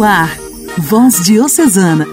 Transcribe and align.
No 0.00 0.06
ar, 0.06 0.34
Voz 0.78 1.22
Diocesana, 1.26 2.06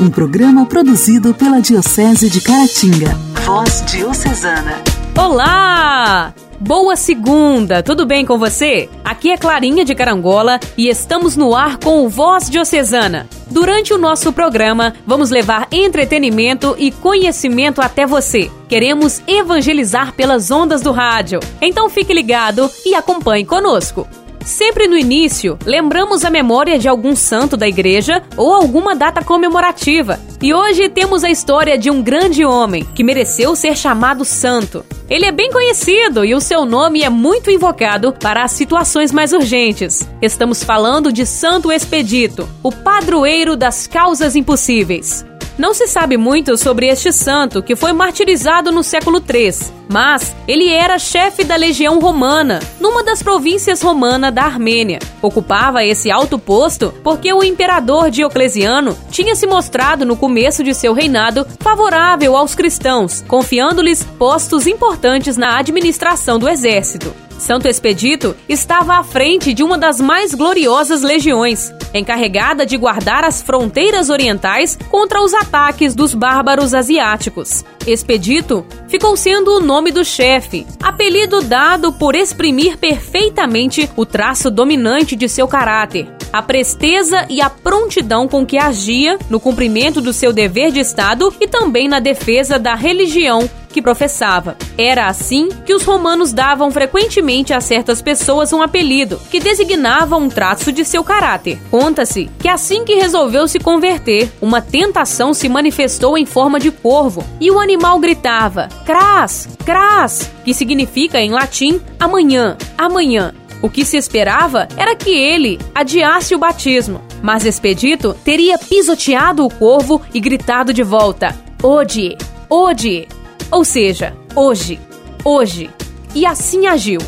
um 0.00 0.08
programa 0.08 0.66
produzido 0.66 1.34
pela 1.34 1.60
Diocese 1.60 2.30
de 2.30 2.40
Caratinga. 2.40 3.08
Voz 3.44 3.82
Diocesana. 3.90 4.80
Olá! 5.18 6.32
Boa 6.60 6.94
segunda, 6.94 7.82
tudo 7.82 8.06
bem 8.06 8.24
com 8.24 8.38
você? 8.38 8.88
Aqui 9.04 9.32
é 9.32 9.36
Clarinha 9.36 9.84
de 9.84 9.96
Carangola 9.96 10.60
e 10.78 10.88
estamos 10.88 11.34
no 11.34 11.56
ar 11.56 11.78
com 11.78 12.06
o 12.06 12.08
Voz 12.08 12.48
Diocesana. 12.48 13.26
Durante 13.50 13.92
o 13.92 13.98
nosso 13.98 14.32
programa, 14.32 14.94
vamos 15.04 15.30
levar 15.30 15.66
entretenimento 15.72 16.76
e 16.78 16.92
conhecimento 16.92 17.82
até 17.82 18.06
você. 18.06 18.48
Queremos 18.68 19.20
evangelizar 19.26 20.12
pelas 20.12 20.52
ondas 20.52 20.82
do 20.82 20.92
rádio. 20.92 21.40
Então 21.60 21.90
fique 21.90 22.14
ligado 22.14 22.70
e 22.86 22.94
acompanhe 22.94 23.44
conosco. 23.44 24.06
Sempre 24.44 24.86
no 24.86 24.96
início, 24.96 25.58
lembramos 25.64 26.22
a 26.22 26.30
memória 26.30 26.78
de 26.78 26.86
algum 26.86 27.16
santo 27.16 27.56
da 27.56 27.66
igreja 27.66 28.22
ou 28.36 28.52
alguma 28.52 28.94
data 28.94 29.24
comemorativa. 29.24 30.20
E 30.42 30.52
hoje 30.52 30.90
temos 30.90 31.24
a 31.24 31.30
história 31.30 31.78
de 31.78 31.90
um 31.90 32.02
grande 32.02 32.44
homem 32.44 32.84
que 32.94 33.02
mereceu 33.02 33.56
ser 33.56 33.74
chamado 33.74 34.22
santo. 34.22 34.84
Ele 35.08 35.24
é 35.24 35.32
bem 35.32 35.50
conhecido 35.50 36.24
e 36.24 36.34
o 36.34 36.40
seu 36.40 36.66
nome 36.66 37.02
é 37.02 37.08
muito 37.08 37.50
invocado 37.50 38.12
para 38.12 38.44
as 38.44 38.52
situações 38.52 39.10
mais 39.10 39.32
urgentes. 39.32 40.06
Estamos 40.20 40.62
falando 40.62 41.10
de 41.10 41.24
Santo 41.24 41.72
Expedito, 41.72 42.46
o 42.62 42.70
padroeiro 42.70 43.56
das 43.56 43.86
causas 43.86 44.36
impossíveis. 44.36 45.24
Não 45.56 45.72
se 45.72 45.86
sabe 45.86 46.16
muito 46.16 46.56
sobre 46.56 46.88
este 46.88 47.12
santo, 47.12 47.62
que 47.62 47.76
foi 47.76 47.92
martirizado 47.92 48.72
no 48.72 48.82
século 48.82 49.18
III, 49.18 49.72
mas 49.88 50.34
ele 50.48 50.68
era 50.68 50.98
chefe 50.98 51.44
da 51.44 51.54
legião 51.54 52.00
romana, 52.00 52.58
numa 52.80 53.04
das 53.04 53.22
províncias 53.22 53.80
romanas 53.80 54.34
da 54.34 54.42
Armênia. 54.42 54.98
Ocupava 55.22 55.84
esse 55.84 56.10
alto 56.10 56.40
posto 56.40 56.92
porque 57.04 57.32
o 57.32 57.44
imperador 57.44 58.10
Diocleciano 58.10 58.98
tinha 59.10 59.36
se 59.36 59.46
mostrado 59.46 60.04
no 60.04 60.16
começo 60.16 60.64
de 60.64 60.74
seu 60.74 60.92
reinado 60.92 61.46
favorável 61.60 62.36
aos 62.36 62.54
cristãos, 62.54 63.22
confiando-lhes 63.28 64.02
postos 64.02 64.66
importantes 64.66 65.36
na 65.36 65.56
administração 65.56 66.36
do 66.36 66.48
exército. 66.48 67.23
Santo 67.38 67.68
Expedito 67.68 68.36
estava 68.48 68.98
à 68.98 69.04
frente 69.04 69.52
de 69.52 69.62
uma 69.62 69.76
das 69.76 70.00
mais 70.00 70.34
gloriosas 70.34 71.02
legiões, 71.02 71.72
encarregada 71.92 72.64
de 72.64 72.76
guardar 72.76 73.24
as 73.24 73.42
fronteiras 73.42 74.10
orientais 74.10 74.78
contra 74.90 75.22
os 75.22 75.34
ataques 75.34 75.94
dos 75.94 76.14
bárbaros 76.14 76.74
asiáticos. 76.74 77.64
Expedito 77.86 78.64
ficou 78.88 79.16
sendo 79.16 79.56
o 79.56 79.60
nome 79.60 79.90
do 79.90 80.04
chefe, 80.04 80.66
apelido 80.82 81.42
dado 81.42 81.92
por 81.92 82.14
exprimir 82.14 82.78
perfeitamente 82.78 83.90
o 83.96 84.06
traço 84.06 84.50
dominante 84.50 85.14
de 85.14 85.28
seu 85.28 85.46
caráter, 85.46 86.08
a 86.32 86.42
presteza 86.42 87.26
e 87.28 87.40
a 87.40 87.50
prontidão 87.50 88.26
com 88.26 88.44
que 88.44 88.58
agia 88.58 89.18
no 89.28 89.38
cumprimento 89.38 90.00
do 90.00 90.12
seu 90.12 90.32
dever 90.32 90.72
de 90.72 90.80
Estado 90.80 91.32
e 91.40 91.46
também 91.46 91.88
na 91.88 92.00
defesa 92.00 92.58
da 92.58 92.74
religião 92.74 93.48
que 93.74 93.82
professava. 93.82 94.56
Era 94.78 95.08
assim 95.08 95.48
que 95.66 95.74
os 95.74 95.82
romanos 95.82 96.32
davam 96.32 96.70
frequentemente 96.70 97.52
a 97.52 97.60
certas 97.60 98.00
pessoas 98.00 98.52
um 98.52 98.62
apelido, 98.62 99.20
que 99.30 99.40
designava 99.40 100.16
um 100.16 100.28
traço 100.28 100.70
de 100.70 100.84
seu 100.84 101.02
caráter. 101.02 101.58
Conta-se 101.72 102.30
que 102.38 102.48
assim 102.48 102.84
que 102.84 102.94
resolveu 102.94 103.48
se 103.48 103.58
converter, 103.58 104.30
uma 104.40 104.62
tentação 104.62 105.34
se 105.34 105.48
manifestou 105.48 106.16
em 106.16 106.24
forma 106.24 106.60
de 106.60 106.70
corvo, 106.70 107.24
e 107.40 107.50
o 107.50 107.58
animal 107.58 107.73
gritava: 108.00 108.68
Cras, 108.84 109.48
cras, 109.64 110.30
que 110.44 110.54
significa 110.54 111.20
em 111.20 111.30
latim 111.30 111.80
amanhã, 111.98 112.56
amanhã. 112.76 113.32
O 113.62 113.70
que 113.70 113.84
se 113.84 113.96
esperava 113.96 114.68
era 114.76 114.94
que 114.94 115.10
ele 115.10 115.58
adiasse 115.74 116.34
o 116.34 116.38
batismo, 116.38 117.00
mas 117.22 117.44
Expedito 117.44 118.14
teria 118.24 118.58
pisoteado 118.58 119.44
o 119.44 119.50
corvo 119.50 120.02
e 120.12 120.20
gritado 120.20 120.72
de 120.72 120.82
volta: 120.82 121.34
Ode, 121.62 122.16
ode, 122.50 123.08
ou 123.50 123.64
seja, 123.64 124.14
hoje, 124.36 124.78
hoje. 125.24 125.70
E 126.14 126.26
assim 126.26 126.66
agiu. 126.66 127.00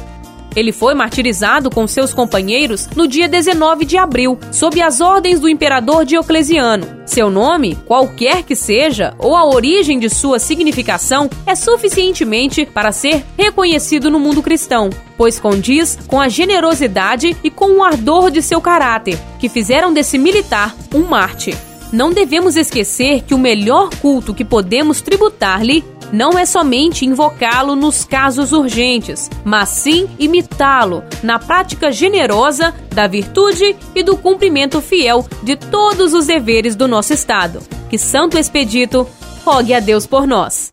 Ele 0.56 0.72
foi 0.72 0.94
martirizado 0.94 1.70
com 1.70 1.86
seus 1.86 2.14
companheiros 2.14 2.88
no 2.96 3.06
dia 3.06 3.28
19 3.28 3.84
de 3.84 3.98
abril, 3.98 4.38
sob 4.50 4.80
as 4.80 5.02
ordens 5.02 5.38
do 5.38 5.50
imperador 5.50 6.06
Diocleciano. 6.06 6.96
Seu 7.04 7.30
nome, 7.30 7.76
qualquer 7.84 8.42
que 8.42 8.56
seja, 8.56 9.14
ou 9.18 9.36
a 9.36 9.44
origem 9.44 9.98
de 9.98 10.08
sua 10.08 10.38
significação, 10.38 11.28
é 11.46 11.54
suficientemente 11.54 12.64
para 12.64 12.90
ser 12.90 13.22
reconhecido 13.36 14.10
no 14.10 14.18
mundo 14.18 14.42
cristão, 14.42 14.88
pois 15.16 15.38
condiz 15.38 15.98
com 16.06 16.18
a 16.18 16.28
generosidade 16.28 17.36
e 17.44 17.50
com 17.50 17.72
o 17.72 17.84
ardor 17.84 18.30
de 18.30 18.40
seu 18.40 18.60
caráter, 18.60 19.18
que 19.38 19.50
fizeram 19.50 19.92
desse 19.92 20.16
militar 20.16 20.74
um 20.94 21.04
mártir. 21.04 21.56
Não 21.92 22.12
devemos 22.12 22.56
esquecer 22.56 23.22
que 23.22 23.34
o 23.34 23.38
melhor 23.38 23.90
culto 24.00 24.34
que 24.34 24.44
podemos 24.44 25.00
tributar-lhe 25.00 25.84
não 26.12 26.38
é 26.38 26.46
somente 26.46 27.04
invocá-lo 27.04 27.74
nos 27.74 28.04
casos 28.04 28.52
urgentes, 28.52 29.30
mas 29.44 29.68
sim 29.68 30.08
imitá-lo 30.18 31.02
na 31.22 31.38
prática 31.38 31.90
generosa 31.90 32.74
da 32.94 33.06
virtude 33.06 33.76
e 33.94 34.02
do 34.02 34.16
cumprimento 34.16 34.80
fiel 34.80 35.26
de 35.42 35.56
todos 35.56 36.14
os 36.14 36.26
deveres 36.26 36.74
do 36.74 36.88
nosso 36.88 37.12
Estado. 37.12 37.60
Que 37.88 37.98
Santo 37.98 38.38
Expedito 38.38 39.06
rogue 39.44 39.74
a 39.74 39.80
Deus 39.80 40.06
por 40.06 40.26
nós. 40.26 40.70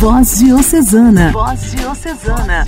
Voz 0.00 0.38
Diocesana. 0.38 1.32
Voz 1.32 1.72
Diocesana. 1.72 2.66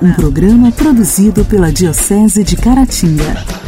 Um 0.00 0.12
programa 0.12 0.70
produzido 0.70 1.44
pela 1.44 1.72
Diocese 1.72 2.44
de 2.44 2.56
Caratinga. 2.56 3.61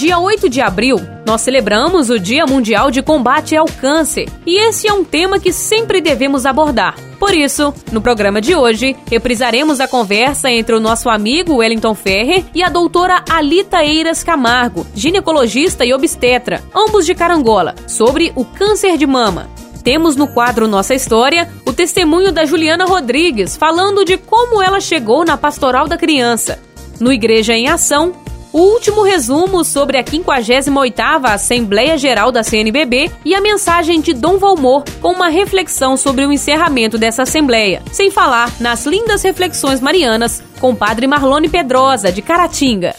Dia 0.00 0.18
8 0.18 0.48
de 0.48 0.62
abril, 0.62 0.96
nós 1.26 1.42
celebramos 1.42 2.08
o 2.08 2.18
Dia 2.18 2.46
Mundial 2.46 2.90
de 2.90 3.02
Combate 3.02 3.54
ao 3.54 3.66
Câncer, 3.66 4.30
e 4.46 4.56
esse 4.58 4.88
é 4.88 4.92
um 4.94 5.04
tema 5.04 5.38
que 5.38 5.52
sempre 5.52 6.00
devemos 6.00 6.46
abordar. 6.46 6.96
Por 7.18 7.34
isso, 7.34 7.74
no 7.92 8.00
programa 8.00 8.40
de 8.40 8.54
hoje, 8.54 8.96
reprisaremos 9.10 9.78
a 9.78 9.86
conversa 9.86 10.50
entre 10.50 10.74
o 10.74 10.80
nosso 10.80 11.10
amigo 11.10 11.56
Wellington 11.56 11.94
Ferrer 11.94 12.46
e 12.54 12.62
a 12.64 12.70
doutora 12.70 13.22
Alita 13.28 13.84
Eiras 13.84 14.24
Camargo, 14.24 14.86
ginecologista 14.94 15.84
e 15.84 15.92
obstetra, 15.92 16.64
ambos 16.74 17.04
de 17.04 17.14
Carangola, 17.14 17.74
sobre 17.86 18.32
o 18.34 18.42
câncer 18.42 18.96
de 18.96 19.06
mama. 19.06 19.50
Temos 19.84 20.16
no 20.16 20.28
quadro 20.28 20.66
Nossa 20.66 20.94
História 20.94 21.46
o 21.66 21.74
testemunho 21.74 22.32
da 22.32 22.46
Juliana 22.46 22.86
Rodrigues 22.86 23.54
falando 23.54 24.02
de 24.02 24.16
como 24.16 24.62
ela 24.62 24.80
chegou 24.80 25.26
na 25.26 25.36
Pastoral 25.36 25.86
da 25.86 25.98
Criança. 25.98 26.58
No 26.98 27.12
Igreja 27.12 27.52
em 27.52 27.68
Ação, 27.68 28.14
o 28.52 28.58
último 28.58 29.02
resumo 29.02 29.64
sobre 29.64 29.98
a 29.98 30.04
58ª 30.04 31.30
Assembleia 31.30 31.96
Geral 31.96 32.32
da 32.32 32.42
CNBB 32.42 33.10
e 33.24 33.34
a 33.34 33.40
mensagem 33.40 34.00
de 34.00 34.12
Dom 34.12 34.38
Valmor 34.38 34.84
com 35.00 35.12
uma 35.12 35.28
reflexão 35.28 35.96
sobre 35.96 36.24
o 36.26 36.32
encerramento 36.32 36.98
dessa 36.98 37.22
assembleia, 37.22 37.82
sem 37.92 38.10
falar 38.10 38.52
nas 38.60 38.86
lindas 38.86 39.22
reflexões 39.22 39.80
marianas 39.80 40.42
com 40.60 40.74
Padre 40.74 41.06
Marlone 41.06 41.48
Pedrosa 41.48 42.10
de 42.10 42.22
Caratinga. 42.22 42.94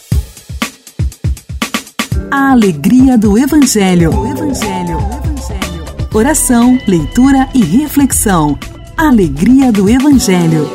A 2.31 2.51
alegria 2.51 3.17
do 3.17 3.37
Evangelho. 3.37 4.09
O 4.17 4.25
Evangelho. 4.25 4.97
O 4.97 5.17
Evangelho. 5.17 5.85
Oração, 6.13 6.79
leitura 6.87 7.49
e 7.53 7.61
reflexão. 7.61 8.57
Alegria 8.95 9.71
do 9.71 9.89
Evangelho. 9.89 10.69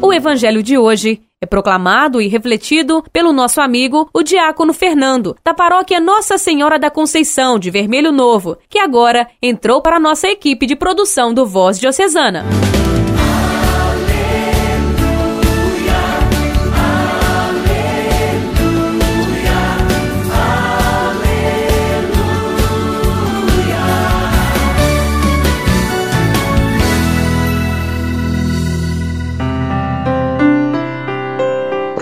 O 0.00 0.12
Evangelho 0.12 0.62
de 0.62 0.78
hoje 0.78 1.20
é 1.42 1.46
proclamado 1.46 2.20
e 2.20 2.28
refletido 2.28 3.02
pelo 3.10 3.32
nosso 3.32 3.62
amigo, 3.62 4.10
o 4.12 4.22
diácono 4.22 4.74
Fernando, 4.74 5.34
da 5.42 5.54
paróquia 5.54 5.98
Nossa 5.98 6.36
Senhora 6.36 6.78
da 6.78 6.90
Conceição, 6.90 7.58
de 7.58 7.70
Vermelho 7.70 8.12
Novo, 8.12 8.58
que 8.68 8.78
agora 8.78 9.26
entrou 9.42 9.80
para 9.80 9.96
a 9.96 10.00
nossa 10.00 10.28
equipe 10.28 10.66
de 10.66 10.76
produção 10.76 11.32
do 11.32 11.46
Voz 11.46 11.78
Diocesana. 11.78 12.44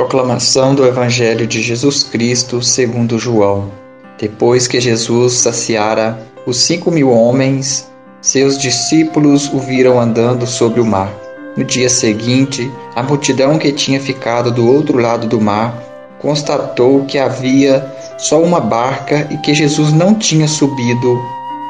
Proclamação 0.09 0.75
do 0.75 0.87
Evangelho 0.87 1.47
de 1.47 1.61
Jesus 1.61 2.03
Cristo 2.03 2.63
segundo 2.63 3.19
João. 3.19 3.71
Depois 4.19 4.67
que 4.67 4.81
Jesus 4.81 5.35
saciara 5.35 6.19
os 6.47 6.61
cinco 6.61 6.91
mil 6.91 7.11
homens, 7.11 7.87
seus 8.23 8.57
discípulos 8.57 9.53
o 9.53 9.59
viram 9.59 10.01
andando 10.01 10.47
sobre 10.47 10.81
o 10.81 10.87
mar. 10.87 11.13
No 11.59 11.63
dia 11.63 11.91
seguinte, 11.91 12.73
a 12.97 13.03
multidão 13.03 13.59
que 13.59 13.71
tinha 13.71 14.01
ficado 14.01 14.51
do 14.51 14.67
outro 14.67 14.97
lado 14.97 15.27
do 15.27 15.39
mar 15.39 15.79
constatou 16.19 17.05
que 17.05 17.19
havia 17.19 17.87
só 18.17 18.43
uma 18.43 18.61
barca 18.61 19.29
e 19.31 19.37
que 19.37 19.53
Jesus 19.53 19.93
não 19.93 20.15
tinha 20.15 20.49
subido 20.49 21.21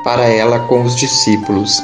para 0.05 0.25
ela 0.27 0.61
com 0.61 0.85
os 0.85 0.95
discípulos, 0.95 1.83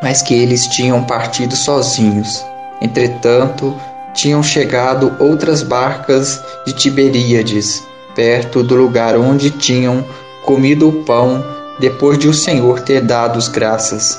mas 0.00 0.22
que 0.22 0.32
eles 0.32 0.68
tinham 0.68 1.02
partido 1.02 1.56
sozinhos. 1.56 2.46
Entretanto, 2.80 3.74
tinham 4.14 4.42
chegado 4.42 5.14
outras 5.18 5.62
barcas 5.62 6.42
de 6.66 6.72
Tiberíades, 6.72 7.86
perto 8.14 8.62
do 8.62 8.74
lugar 8.74 9.16
onde 9.16 9.50
tinham 9.50 10.04
comido 10.44 10.88
o 10.88 11.04
pão 11.04 11.44
depois 11.78 12.18
de 12.18 12.28
o 12.28 12.34
Senhor 12.34 12.80
ter 12.80 13.00
dado 13.00 13.38
as 13.38 13.48
graças. 13.48 14.18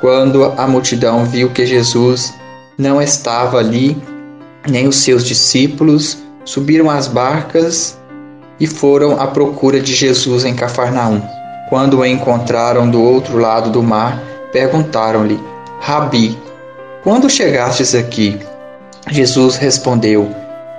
Quando 0.00 0.44
a 0.44 0.66
multidão 0.66 1.24
viu 1.24 1.50
que 1.50 1.66
Jesus 1.66 2.32
não 2.76 3.00
estava 3.00 3.58
ali, 3.58 3.96
nem 4.68 4.88
os 4.88 4.96
seus 4.96 5.24
discípulos, 5.24 6.18
subiram 6.44 6.90
às 6.90 7.06
barcas 7.06 7.98
e 8.58 8.66
foram 8.66 9.20
à 9.20 9.26
procura 9.26 9.80
de 9.80 9.94
Jesus 9.94 10.44
em 10.44 10.54
Cafarnaum. 10.54 11.22
Quando 11.68 11.98
o 11.98 12.06
encontraram 12.06 12.88
do 12.88 13.02
outro 13.02 13.38
lado 13.38 13.70
do 13.70 13.82
mar, 13.82 14.22
perguntaram-lhe: 14.52 15.40
Rabi, 15.80 16.38
quando 17.02 17.28
chegastes 17.28 17.94
aqui? 17.94 18.38
Jesus 19.10 19.56
respondeu: 19.56 20.30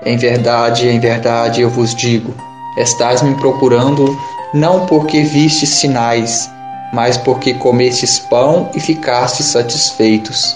Em 0.03 0.17
verdade, 0.17 0.87
em 0.87 0.99
verdade 0.99 1.61
eu 1.61 1.69
vos 1.69 1.93
digo, 1.93 2.33
estás 2.77 3.21
me 3.21 3.35
procurando 3.35 4.17
não 4.53 4.85
porque 4.85 5.21
vistes 5.21 5.69
sinais, 5.69 6.49
mas 6.93 7.17
porque 7.17 7.53
comestes 7.53 8.19
pão 8.19 8.69
e 8.73 8.79
ficastes 8.79 9.47
satisfeitos. 9.47 10.55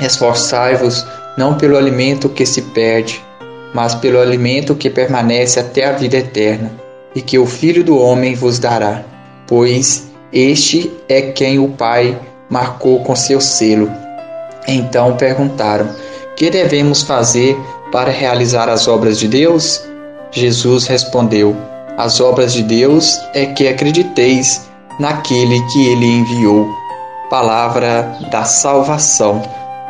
Esforçai-vos 0.00 1.04
não 1.36 1.56
pelo 1.56 1.76
alimento 1.76 2.28
que 2.28 2.46
se 2.46 2.62
perde, 2.62 3.22
mas 3.74 3.94
pelo 3.94 4.20
alimento 4.20 4.74
que 4.74 4.88
permanece 4.88 5.60
até 5.60 5.86
a 5.86 5.92
vida 5.92 6.16
eterna, 6.16 6.70
e 7.14 7.20
que 7.20 7.38
o 7.38 7.46
Filho 7.46 7.84
do 7.84 7.98
Homem 7.98 8.34
vos 8.34 8.58
dará, 8.58 9.02
pois 9.46 10.08
este 10.32 10.90
é 11.08 11.20
quem 11.20 11.58
o 11.58 11.68
Pai 11.68 12.18
marcou 12.48 13.02
com 13.02 13.14
seu 13.14 13.40
selo. 13.40 13.90
Então 14.66 15.16
perguntaram: 15.16 15.88
Que 16.40 16.48
devemos 16.48 17.02
fazer 17.02 17.54
para 17.92 18.10
realizar 18.10 18.66
as 18.70 18.88
obras 18.88 19.18
de 19.18 19.28
Deus? 19.28 19.86
Jesus 20.30 20.86
respondeu: 20.86 21.54
As 21.98 22.18
obras 22.18 22.54
de 22.54 22.62
Deus 22.62 23.20
é 23.34 23.44
que 23.44 23.68
acrediteis 23.68 24.66
naquele 24.98 25.60
que 25.66 25.88
ele 25.88 26.06
enviou. 26.06 26.66
Palavra 27.28 28.16
da 28.32 28.44
salvação. 28.44 29.42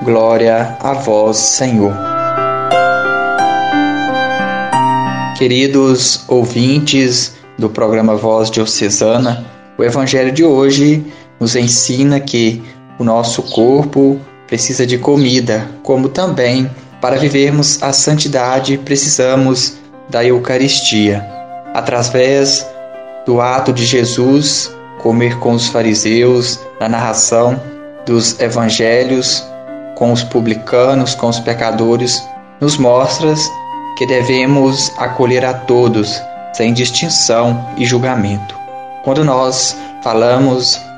Glória 0.02 0.76
a 0.80 0.92
vós, 0.92 1.36
Senhor. 1.36 1.94
Queridos 5.38 6.24
ouvintes 6.26 7.36
do 7.56 7.70
programa 7.70 8.16
Voz 8.16 8.50
Diocesana, 8.50 9.46
o 9.78 9.84
Evangelho 9.84 10.32
de 10.32 10.42
hoje 10.42 11.06
nos 11.38 11.54
ensina 11.54 12.18
que 12.18 12.60
o 12.98 13.04
nosso 13.04 13.40
corpo 13.44 14.18
precisa 14.50 14.84
de 14.84 14.98
comida, 14.98 15.70
como 15.84 16.08
também 16.08 16.68
para 17.00 17.16
vivermos 17.16 17.80
a 17.80 17.92
santidade 17.92 18.76
precisamos 18.76 19.78
da 20.08 20.24
Eucaristia. 20.24 21.24
Através 21.72 22.66
do 23.24 23.40
ato 23.40 23.72
de 23.72 23.86
Jesus 23.86 24.74
comer 25.00 25.38
com 25.38 25.52
os 25.52 25.68
fariseus, 25.68 26.58
na 26.80 26.88
narração 26.88 27.62
dos 28.04 28.38
evangelhos, 28.40 29.46
com 29.94 30.12
os 30.12 30.24
publicanos, 30.24 31.14
com 31.14 31.28
os 31.28 31.38
pecadores, 31.38 32.20
nos 32.60 32.76
mostras 32.76 33.40
que 33.96 34.04
devemos 34.04 34.92
acolher 34.98 35.44
a 35.44 35.54
todos, 35.54 36.20
sem 36.52 36.74
distinção 36.74 37.66
e 37.76 37.86
julgamento. 37.86 38.58
Quando 39.04 39.24
nós 39.24 39.76
falamos 40.02 40.89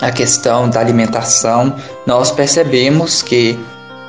a 0.00 0.10
questão 0.10 0.68
da 0.68 0.80
alimentação, 0.80 1.74
nós 2.06 2.30
percebemos 2.30 3.22
que 3.22 3.58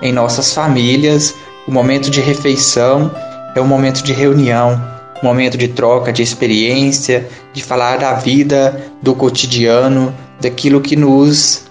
em 0.02 0.12
nossas 0.12 0.54
famílias 0.54 1.34
o 1.68 1.72
momento 1.72 2.10
de 2.10 2.22
refeição 2.22 3.12
é 3.56 3.62
um 3.62 3.68
momento 3.68 4.04
de 4.04 4.14
reunião, 4.14 4.82
um 5.22 5.26
momento 5.26 5.58
de 5.58 5.68
troca 5.70 6.14
de 6.14 6.22
experiência, 6.22 7.28
de 7.54 7.64
falar 7.64 7.98
da 7.98 8.14
vida, 8.14 8.80
do 9.02 9.16
cotidiano, 9.16 10.14
daquilo 10.40 10.82
que 10.82 10.96
nos 10.96 11.66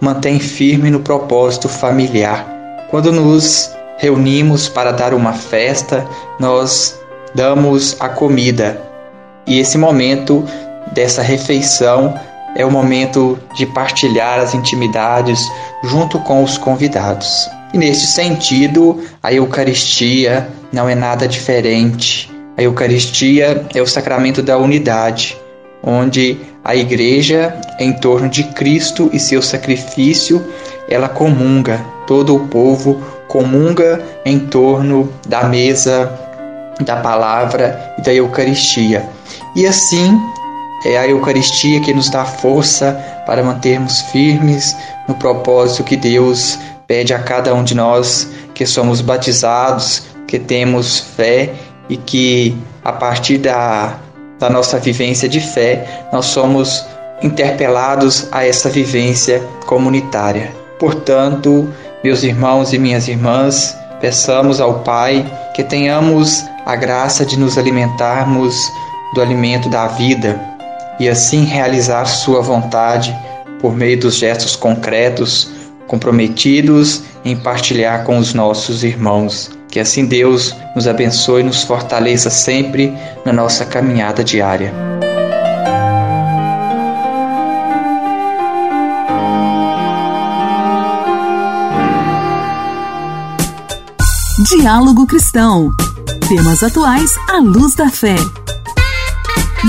mantém 0.00 0.38
firme 0.38 0.90
no 0.90 1.00
propósito 1.00 1.68
familiar. 1.68 2.46
Quando 2.90 3.10
nos 3.10 3.70
reunimos 3.98 4.68
para 4.68 4.92
dar 4.92 5.14
uma 5.14 5.32
festa, 5.32 6.06
nós 6.38 6.98
damos 7.34 7.96
a 7.98 8.08
comida. 8.08 8.80
E 9.46 9.58
esse 9.58 9.76
momento 9.76 10.44
dessa 10.92 11.22
refeição 11.22 12.14
é 12.56 12.64
o 12.64 12.70
momento 12.70 13.38
de 13.54 13.66
partilhar 13.66 14.40
as 14.40 14.54
intimidades 14.54 15.46
junto 15.84 16.18
com 16.20 16.42
os 16.42 16.56
convidados. 16.58 17.48
E 17.72 17.78
neste 17.78 18.06
sentido, 18.06 19.00
a 19.22 19.32
Eucaristia 19.32 20.48
não 20.72 20.88
é 20.88 20.94
nada 20.94 21.28
diferente. 21.28 22.32
A 22.56 22.62
Eucaristia 22.62 23.66
é 23.74 23.82
o 23.82 23.86
sacramento 23.86 24.42
da 24.42 24.56
unidade, 24.56 25.36
onde 25.82 26.38
a 26.64 26.74
igreja, 26.74 27.54
em 27.78 27.92
torno 27.92 28.28
de 28.28 28.42
Cristo 28.42 29.10
e 29.12 29.20
seu 29.20 29.42
sacrifício, 29.42 30.42
ela 30.88 31.08
comunga, 31.08 31.84
todo 32.06 32.34
o 32.34 32.48
povo 32.48 33.00
comunga 33.28 34.02
em 34.24 34.38
torno 34.38 35.12
da 35.28 35.44
mesa 35.44 36.10
da 36.80 36.96
palavra 36.96 37.94
e 37.98 38.02
da 38.02 38.14
Eucaristia. 38.14 39.06
E 39.54 39.66
assim 39.66 40.18
é 40.84 40.98
a 40.98 41.06
Eucaristia 41.06 41.80
que 41.80 41.92
nos 41.92 42.10
dá 42.10 42.24
força 42.24 42.92
para 43.26 43.42
mantermos 43.42 44.00
firmes 44.12 44.76
no 45.08 45.14
propósito 45.14 45.84
que 45.84 45.96
Deus 45.96 46.58
pede 46.86 47.12
a 47.12 47.18
cada 47.18 47.54
um 47.54 47.64
de 47.64 47.74
nós 47.74 48.28
que 48.54 48.66
somos 48.66 49.00
batizados, 49.00 50.02
que 50.26 50.38
temos 50.38 51.00
fé 51.00 51.52
e 51.88 51.96
que 51.96 52.56
a 52.84 52.92
partir 52.92 53.38
da 53.38 53.98
da 54.38 54.50
nossa 54.50 54.78
vivência 54.78 55.28
de 55.28 55.40
fé, 55.40 56.06
nós 56.12 56.26
somos 56.26 56.84
interpelados 57.22 58.28
a 58.30 58.46
essa 58.46 58.68
vivência 58.68 59.42
comunitária. 59.66 60.52
Portanto, 60.78 61.68
meus 62.04 62.22
irmãos 62.22 62.72
e 62.72 62.78
minhas 62.78 63.08
irmãs, 63.08 63.76
peçamos 64.00 64.60
ao 64.60 64.80
Pai 64.80 65.24
que 65.54 65.64
tenhamos 65.64 66.44
a 66.66 66.76
graça 66.76 67.24
de 67.24 67.38
nos 67.38 67.56
alimentarmos 67.56 68.54
do 69.14 69.22
alimento 69.22 69.70
da 69.70 69.86
vida 69.86 70.38
e 70.98 71.08
assim 71.08 71.44
realizar 71.44 72.06
Sua 72.06 72.40
vontade 72.40 73.16
por 73.60 73.74
meio 73.74 73.98
dos 73.98 74.16
gestos 74.16 74.54
concretos, 74.56 75.50
comprometidos 75.86 77.02
em 77.24 77.36
partilhar 77.36 78.04
com 78.04 78.18
os 78.18 78.34
nossos 78.34 78.84
irmãos. 78.84 79.50
Que 79.68 79.80
assim 79.80 80.06
Deus 80.06 80.54
nos 80.74 80.86
abençoe 80.86 81.40
e 81.42 81.44
nos 81.44 81.62
fortaleça 81.62 82.30
sempre 82.30 82.92
na 83.24 83.32
nossa 83.32 83.64
caminhada 83.64 84.22
diária. 84.22 84.72
Diálogo 94.48 95.06
Cristão. 95.06 95.70
Temas 96.28 96.62
atuais 96.62 97.10
à 97.28 97.38
luz 97.38 97.74
da 97.74 97.90
fé. 97.90 98.14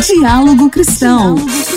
Diálogo 0.05 0.69
Cristão. 0.69 1.35
Diálogo 1.35 1.67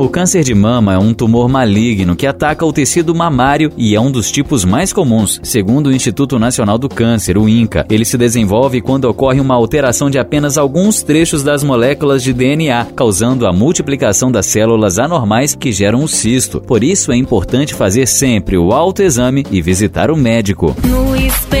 O 0.00 0.08
câncer 0.08 0.44
de 0.44 0.54
mama 0.54 0.94
é 0.94 0.98
um 0.98 1.12
tumor 1.12 1.48
maligno 1.48 2.14
que 2.14 2.24
ataca 2.24 2.64
o 2.64 2.72
tecido 2.72 3.12
mamário 3.12 3.72
e 3.76 3.96
é 3.96 4.00
um 4.00 4.12
dos 4.12 4.30
tipos 4.30 4.64
mais 4.64 4.92
comuns. 4.92 5.40
Segundo 5.42 5.88
o 5.88 5.92
Instituto 5.92 6.38
Nacional 6.38 6.78
do 6.78 6.88
Câncer, 6.88 7.36
o 7.36 7.48
INCA, 7.48 7.84
ele 7.90 8.04
se 8.04 8.16
desenvolve 8.16 8.80
quando 8.80 9.06
ocorre 9.06 9.40
uma 9.40 9.56
alteração 9.56 10.08
de 10.08 10.16
apenas 10.16 10.56
alguns 10.56 11.02
trechos 11.02 11.42
das 11.42 11.64
moléculas 11.64 12.22
de 12.22 12.32
DNA, 12.32 12.86
causando 12.94 13.44
a 13.44 13.52
multiplicação 13.52 14.30
das 14.30 14.46
células 14.46 15.00
anormais 15.00 15.56
que 15.56 15.72
geram 15.72 16.04
o 16.04 16.08
cisto. 16.08 16.60
Por 16.60 16.84
isso 16.84 17.10
é 17.10 17.16
importante 17.16 17.74
fazer 17.74 18.06
sempre 18.06 18.56
o 18.56 18.72
autoexame 18.72 19.44
e 19.50 19.60
visitar 19.60 20.12
o 20.12 20.16
médico. 20.16 20.76
No 20.84 21.16
espelho 21.16 21.57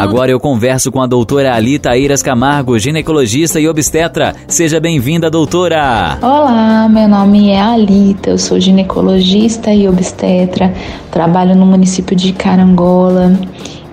Agora 0.00 0.30
eu 0.30 0.40
converso 0.40 0.90
com 0.90 1.02
a 1.02 1.06
doutora 1.06 1.54
Alita 1.54 1.94
Eiras 1.94 2.22
Camargo, 2.22 2.78
ginecologista 2.78 3.60
e 3.60 3.68
obstetra. 3.68 4.34
Seja 4.48 4.80
bem-vinda, 4.80 5.28
doutora! 5.30 6.16
Olá, 6.22 6.88
meu 6.88 7.06
nome 7.06 7.50
é 7.50 7.60
Alita, 7.60 8.30
eu 8.30 8.38
sou 8.38 8.58
ginecologista 8.58 9.70
e 9.74 9.86
obstetra, 9.86 10.72
trabalho 11.10 11.54
no 11.54 11.66
município 11.66 12.16
de 12.16 12.32
Carangola 12.32 13.38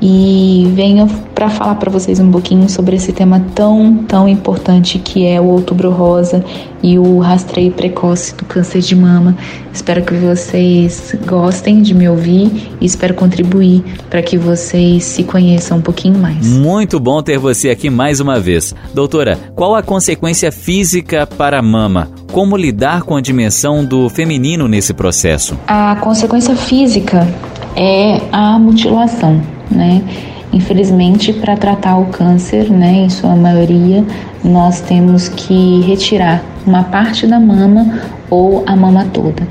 e 0.02 0.72
venho 0.76 1.08
para 1.34 1.50
falar 1.50 1.76
para 1.76 1.90
vocês 1.90 2.20
um 2.20 2.32
pouquinho 2.32 2.70
sobre 2.70 2.96
esse 2.96 3.12
tema 3.12 3.44
tão, 3.56 4.04
tão 4.08 4.28
importante 4.28 5.00
que 5.00 5.26
é 5.26 5.40
o 5.40 5.46
Outubro 5.46 5.92
Rosa 5.92 6.44
e 6.82 6.98
o 7.00 7.20
rastreio 7.20 7.72
precoce 7.72 8.36
do 8.36 8.46
câncer 8.46 8.82
de 8.82 8.96
mama. 8.96 9.36
Espero 9.74 10.04
que 10.04 10.14
vocês 10.14 11.16
gostem 11.26 11.82
de 11.82 11.94
me 11.94 12.08
ouvir 12.08 12.72
e 12.80 12.86
espero 12.86 13.14
contribuir 13.14 13.84
para 14.10 14.22
que 14.22 14.38
vocês 14.38 15.04
se 15.04 15.24
conheçam 15.24 15.78
um 15.78 15.82
pouquinho 15.82 16.18
mais. 16.18 16.46
Muito 16.48 17.00
bom 17.00 17.22
ter 17.22 17.38
você 17.38 17.70
aqui 17.70 17.90
mais 17.90 18.20
uma 18.20 18.40
vez. 18.40 18.76
Doutora, 18.94 19.38
qual 19.56 19.76
a 19.76 19.84
consequência 19.84 20.52
física 20.52 21.26
para 21.26 21.60
a 21.60 21.64
mama? 21.64 22.10
Como 22.32 22.58
lidar 22.58 23.04
com 23.04 23.16
a 23.16 23.22
dimensão 23.22 23.84
do 23.84 24.10
feminino 24.10 24.68
nesse 24.68 24.94
processo? 24.94 25.58
A 25.68 25.96
consequência 25.96 26.56
física 26.56 27.28
é 27.76 28.22
a 28.32 28.58
mutilação, 28.60 29.42
né? 29.70 30.02
Infelizmente, 30.54 31.34
para 31.34 31.58
tratar 31.58 31.98
o 31.98 32.06
câncer, 32.06 32.70
né, 32.70 32.94
em 33.06 33.10
sua 33.10 33.36
maioria, 33.36 34.04
nós 34.44 34.80
temos 34.80 35.28
que 35.28 35.82
retirar 35.82 36.42
uma 36.66 36.84
parte 36.84 37.28
da 37.28 37.40
mama 37.40 38.00
ou 38.30 38.64
a 38.66 38.76
mama 38.76 39.06
toda. 39.14 39.48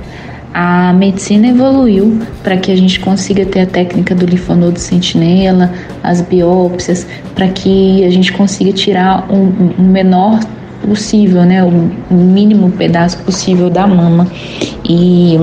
A 0.54 0.94
medicina 0.94 1.48
evoluiu 1.48 2.22
para 2.42 2.56
que 2.56 2.72
a 2.72 2.76
gente 2.76 2.98
consiga 2.98 3.44
ter 3.44 3.60
a 3.60 3.66
técnica 3.66 4.14
do 4.14 4.24
linfonodo 4.24 4.78
sentinela, 4.78 5.70
as 6.02 6.22
biópsias, 6.22 7.06
para 7.34 7.48
que 7.48 8.02
a 8.04 8.10
gente 8.10 8.32
consiga 8.32 8.72
tirar 8.72 9.30
um, 9.30 9.74
um 9.78 9.84
menor 9.84 10.40
possível, 10.82 11.42
né, 11.42 11.62
o 11.62 12.14
mínimo 12.14 12.70
pedaço 12.70 13.18
possível 13.18 13.68
da 13.68 13.86
mama. 13.86 14.26
E 14.88 15.36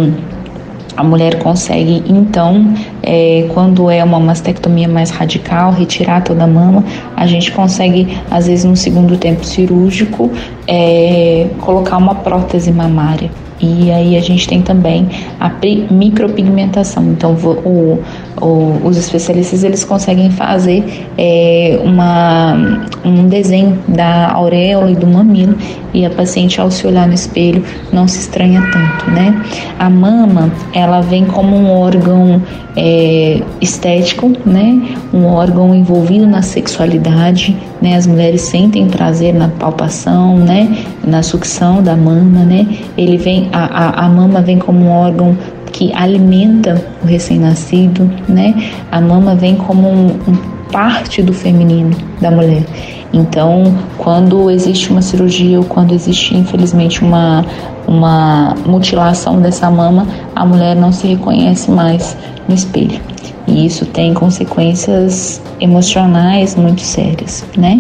a 0.96 1.04
mulher 1.04 1.40
consegue, 1.40 2.04
então, 2.08 2.74
é, 3.02 3.50
quando 3.54 3.90
é 3.90 4.04
uma 4.04 4.20
mastectomia 4.20 4.88
mais 4.88 5.10
radical, 5.10 5.72
retirar 5.72 6.22
toda 6.24 6.44
a 6.44 6.48
mama, 6.48 6.84
a 7.16 7.26
gente 7.26 7.52
consegue, 7.52 8.18
às 8.30 8.48
vezes, 8.48 8.66
no 8.66 8.76
segundo 8.76 9.18
tempo 9.18 9.44
cirúrgico, 9.44 10.32
é, 10.68 11.48
colocar 11.60 11.98
uma 11.98 12.16
prótese 12.16 12.72
mamária. 12.72 13.30
E 13.60 13.92
aí 13.92 14.18
a 14.18 14.22
gente 14.22 14.48
tem 14.48 14.62
também 14.62 15.08
a 15.40 15.50
micropigmentação. 15.90 17.04
Então, 17.06 17.34
o, 17.34 18.00
o, 18.42 18.80
os 18.84 18.98
especialistas 18.98 19.64
eles 19.64 19.84
conseguem 19.84 20.32
fazer 20.32 21.08
é, 21.18 21.80
uma, 21.84 22.86
um 23.04 23.28
desenho 23.28 23.80
da 23.88 24.32
auréola 24.32 24.92
e 24.92 24.96
do 24.96 25.08
mamilo 25.08 25.56
e 25.94 26.06
a 26.06 26.10
paciente 26.10 26.60
ao 26.60 26.72
se 26.72 26.88
olhar 26.88 27.08
no 27.08 27.14
espelho 27.14 27.64
não 27.92 28.08
se 28.08 28.20
estranha 28.20 28.62
tanto, 28.72 29.12
né? 29.12 29.42
A 29.78 29.90
mama 29.90 30.52
ela 30.74 31.02
vem 31.02 31.26
como 31.26 31.56
um 31.56 31.70
órgão 31.70 32.42
é, 32.76 33.42
estético, 33.62 34.32
né? 34.46 34.98
Um 35.14 35.26
órgão 35.26 35.76
envolvido 35.76 36.26
na 36.26 36.42
sexualidade, 36.42 37.56
né? 37.82 37.96
As 37.96 38.08
mulheres 38.08 38.42
sentem 38.42 38.88
prazer 38.88 39.34
na 39.34 39.48
palpação, 39.48 40.38
né? 40.38 40.76
Na 41.06 41.22
sucção 41.22 41.84
da 41.84 41.96
mama, 41.96 42.44
né? 42.44 42.68
Ele 42.98 43.18
vem 43.18 43.50
a, 43.54 43.66
a, 43.66 44.06
a 44.06 44.10
mama 44.10 44.42
vem 44.42 44.58
como 44.58 44.86
um 44.86 44.92
órgão 44.92 45.38
que 45.74 45.92
alimenta 45.94 46.82
o 47.04 47.06
recém-nascido, 47.06 48.10
né? 48.30 48.72
A 48.90 49.02
mama 49.02 49.36
vem 49.36 49.58
como 49.58 49.90
um, 49.90 50.08
um 50.28 50.54
parte 50.72 51.22
do 51.22 51.34
feminino 51.34 51.92
da 52.22 52.32
mulher. 52.32 52.64
Então, 53.12 53.76
quando 53.98 54.50
existe 54.50 54.90
uma 54.90 55.02
cirurgia 55.02 55.60
ou 55.60 55.66
quando 55.66 55.94
existe, 55.94 56.36
infelizmente, 56.36 57.04
uma, 57.04 57.46
uma 57.88 58.56
mutilação 58.66 59.42
dessa 59.42 59.70
mama, 59.70 60.08
a 60.36 60.46
mulher 60.46 60.76
não 60.76 60.92
se 60.92 61.08
reconhece 61.08 61.70
mais 61.70 62.18
no 62.48 62.56
espelho. 62.56 63.00
E 63.48 63.66
isso 63.66 63.86
tem 63.86 64.14
consequências 64.14 65.42
emocionais 65.60 66.56
muito 66.56 66.82
sérias, 66.82 67.46
né? 67.58 67.78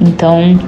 Então, 0.00 0.58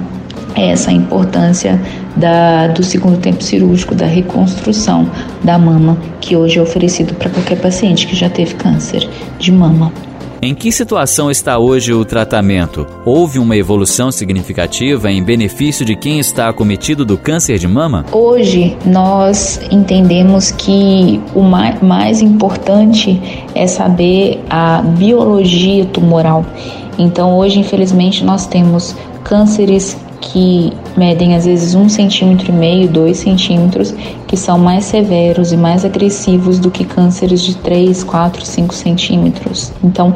essa 0.55 0.89
a 0.89 0.93
importância 0.93 1.79
da, 2.15 2.67
do 2.67 2.83
segundo 2.83 3.17
tempo 3.17 3.43
cirúrgico, 3.43 3.95
da 3.95 4.05
reconstrução 4.05 5.09
da 5.43 5.57
mama, 5.57 5.97
que 6.19 6.35
hoje 6.35 6.59
é 6.59 6.61
oferecido 6.61 7.13
para 7.13 7.29
qualquer 7.29 7.59
paciente 7.59 8.07
que 8.07 8.15
já 8.15 8.29
teve 8.29 8.55
câncer 8.55 9.07
de 9.39 9.51
mama. 9.51 9.91
Em 10.43 10.55
que 10.55 10.71
situação 10.71 11.29
está 11.29 11.59
hoje 11.59 11.93
o 11.93 12.03
tratamento? 12.03 12.87
Houve 13.05 13.37
uma 13.37 13.55
evolução 13.55 14.11
significativa 14.11 15.11
em 15.11 15.23
benefício 15.23 15.85
de 15.85 15.95
quem 15.95 16.17
está 16.17 16.49
acometido 16.49 17.05
do 17.05 17.15
câncer 17.15 17.59
de 17.59 17.67
mama? 17.67 18.07
Hoje 18.11 18.75
nós 18.83 19.61
entendemos 19.69 20.49
que 20.49 21.21
o 21.35 21.43
mais 21.43 22.23
importante 22.23 23.21
é 23.53 23.67
saber 23.67 24.43
a 24.49 24.81
biologia 24.81 25.85
tumoral. 25.85 26.43
Então 26.97 27.37
hoje, 27.37 27.59
infelizmente, 27.59 28.23
nós 28.23 28.47
temos 28.47 28.95
cânceres 29.23 29.95
que 30.19 30.73
medem 30.95 31.35
às 31.35 31.45
vezes 31.45 31.75
um 31.75 31.87
centímetro 31.89 32.51
e 32.51 32.53
meio, 32.53 32.87
dois 32.87 33.17
centímetros, 33.17 33.93
que 34.27 34.37
são 34.37 34.57
mais 34.57 34.85
severos 34.85 35.51
e 35.51 35.57
mais 35.57 35.83
agressivos 35.83 36.59
do 36.59 36.71
que 36.71 36.83
cânceres 36.83 37.41
de 37.41 37.55
3, 37.55 38.03
4, 38.03 38.45
5 38.45 38.73
centímetros. 38.73 39.71
Então, 39.83 40.15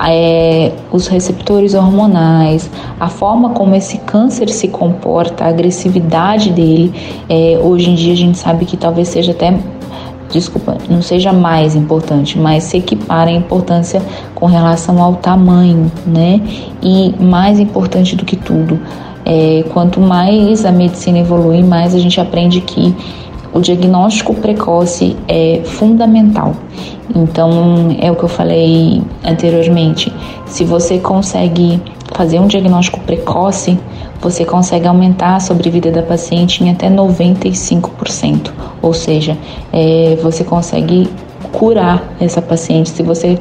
é, 0.00 0.72
os 0.92 1.06
receptores 1.06 1.74
hormonais, 1.74 2.70
a 2.98 3.08
forma 3.08 3.50
como 3.50 3.74
esse 3.74 3.98
câncer 3.98 4.48
se 4.48 4.68
comporta, 4.68 5.44
a 5.44 5.48
agressividade 5.48 6.50
dele, 6.50 6.92
é, 7.28 7.58
hoje 7.62 7.90
em 7.90 7.94
dia 7.94 8.12
a 8.12 8.16
gente 8.16 8.38
sabe 8.38 8.64
que 8.64 8.76
talvez 8.76 9.08
seja 9.08 9.32
até 9.32 9.54
desculpa, 10.30 10.76
não 10.90 11.00
seja 11.00 11.32
mais 11.32 11.76
importante, 11.76 12.38
mas 12.38 12.64
se 12.64 12.78
equipara 12.78 13.30
a 13.30 13.32
importância 13.32 14.02
com 14.34 14.46
relação 14.46 15.00
ao 15.00 15.14
tamanho, 15.14 15.90
né? 16.06 16.40
E 16.82 17.14
mais 17.22 17.60
importante 17.60 18.16
do 18.16 18.24
que 18.24 18.36
tudo, 18.36 18.80
é, 19.24 19.64
quanto 19.72 20.00
mais 20.00 20.64
a 20.64 20.72
medicina 20.72 21.18
evolui, 21.18 21.62
mais 21.62 21.94
a 21.94 21.98
gente 21.98 22.20
aprende 22.20 22.60
que 22.60 22.94
o 23.52 23.60
diagnóstico 23.60 24.34
precoce 24.34 25.16
é 25.28 25.62
fundamental. 25.64 26.54
Então, 27.14 27.96
é 28.00 28.10
o 28.10 28.16
que 28.16 28.24
eu 28.24 28.28
falei 28.28 29.00
anteriormente. 29.24 30.12
Se 30.44 30.64
você 30.64 30.98
consegue 30.98 31.80
fazer 32.12 32.40
um 32.40 32.48
diagnóstico 32.48 32.98
precoce, 33.00 33.78
você 34.20 34.44
consegue 34.44 34.86
aumentar 34.86 35.36
a 35.36 35.40
sobrevida 35.40 35.90
da 35.90 36.02
paciente 36.02 36.64
em 36.64 36.70
até 36.70 36.90
95%. 36.90 38.50
Ou 38.82 38.92
seja, 38.92 39.38
é, 39.72 40.18
você 40.20 40.42
consegue 40.42 41.08
curar 41.52 42.02
essa 42.20 42.42
paciente 42.42 42.90
se 42.90 43.02
você 43.02 43.38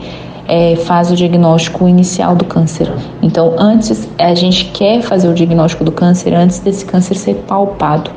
é, 0.47 0.75
faz 0.75 1.11
o 1.11 1.15
diagnóstico 1.15 1.87
inicial 1.87 2.35
do 2.35 2.45
câncer. 2.45 2.91
Então, 3.21 3.55
antes, 3.57 4.07
a 4.19 4.33
gente 4.33 4.65
quer 4.65 5.01
fazer 5.01 5.27
o 5.27 5.33
diagnóstico 5.33 5.83
do 5.83 5.91
câncer 5.91 6.33
antes 6.33 6.59
desse 6.59 6.85
câncer 6.85 7.15
ser 7.15 7.35
palpado. 7.47 8.11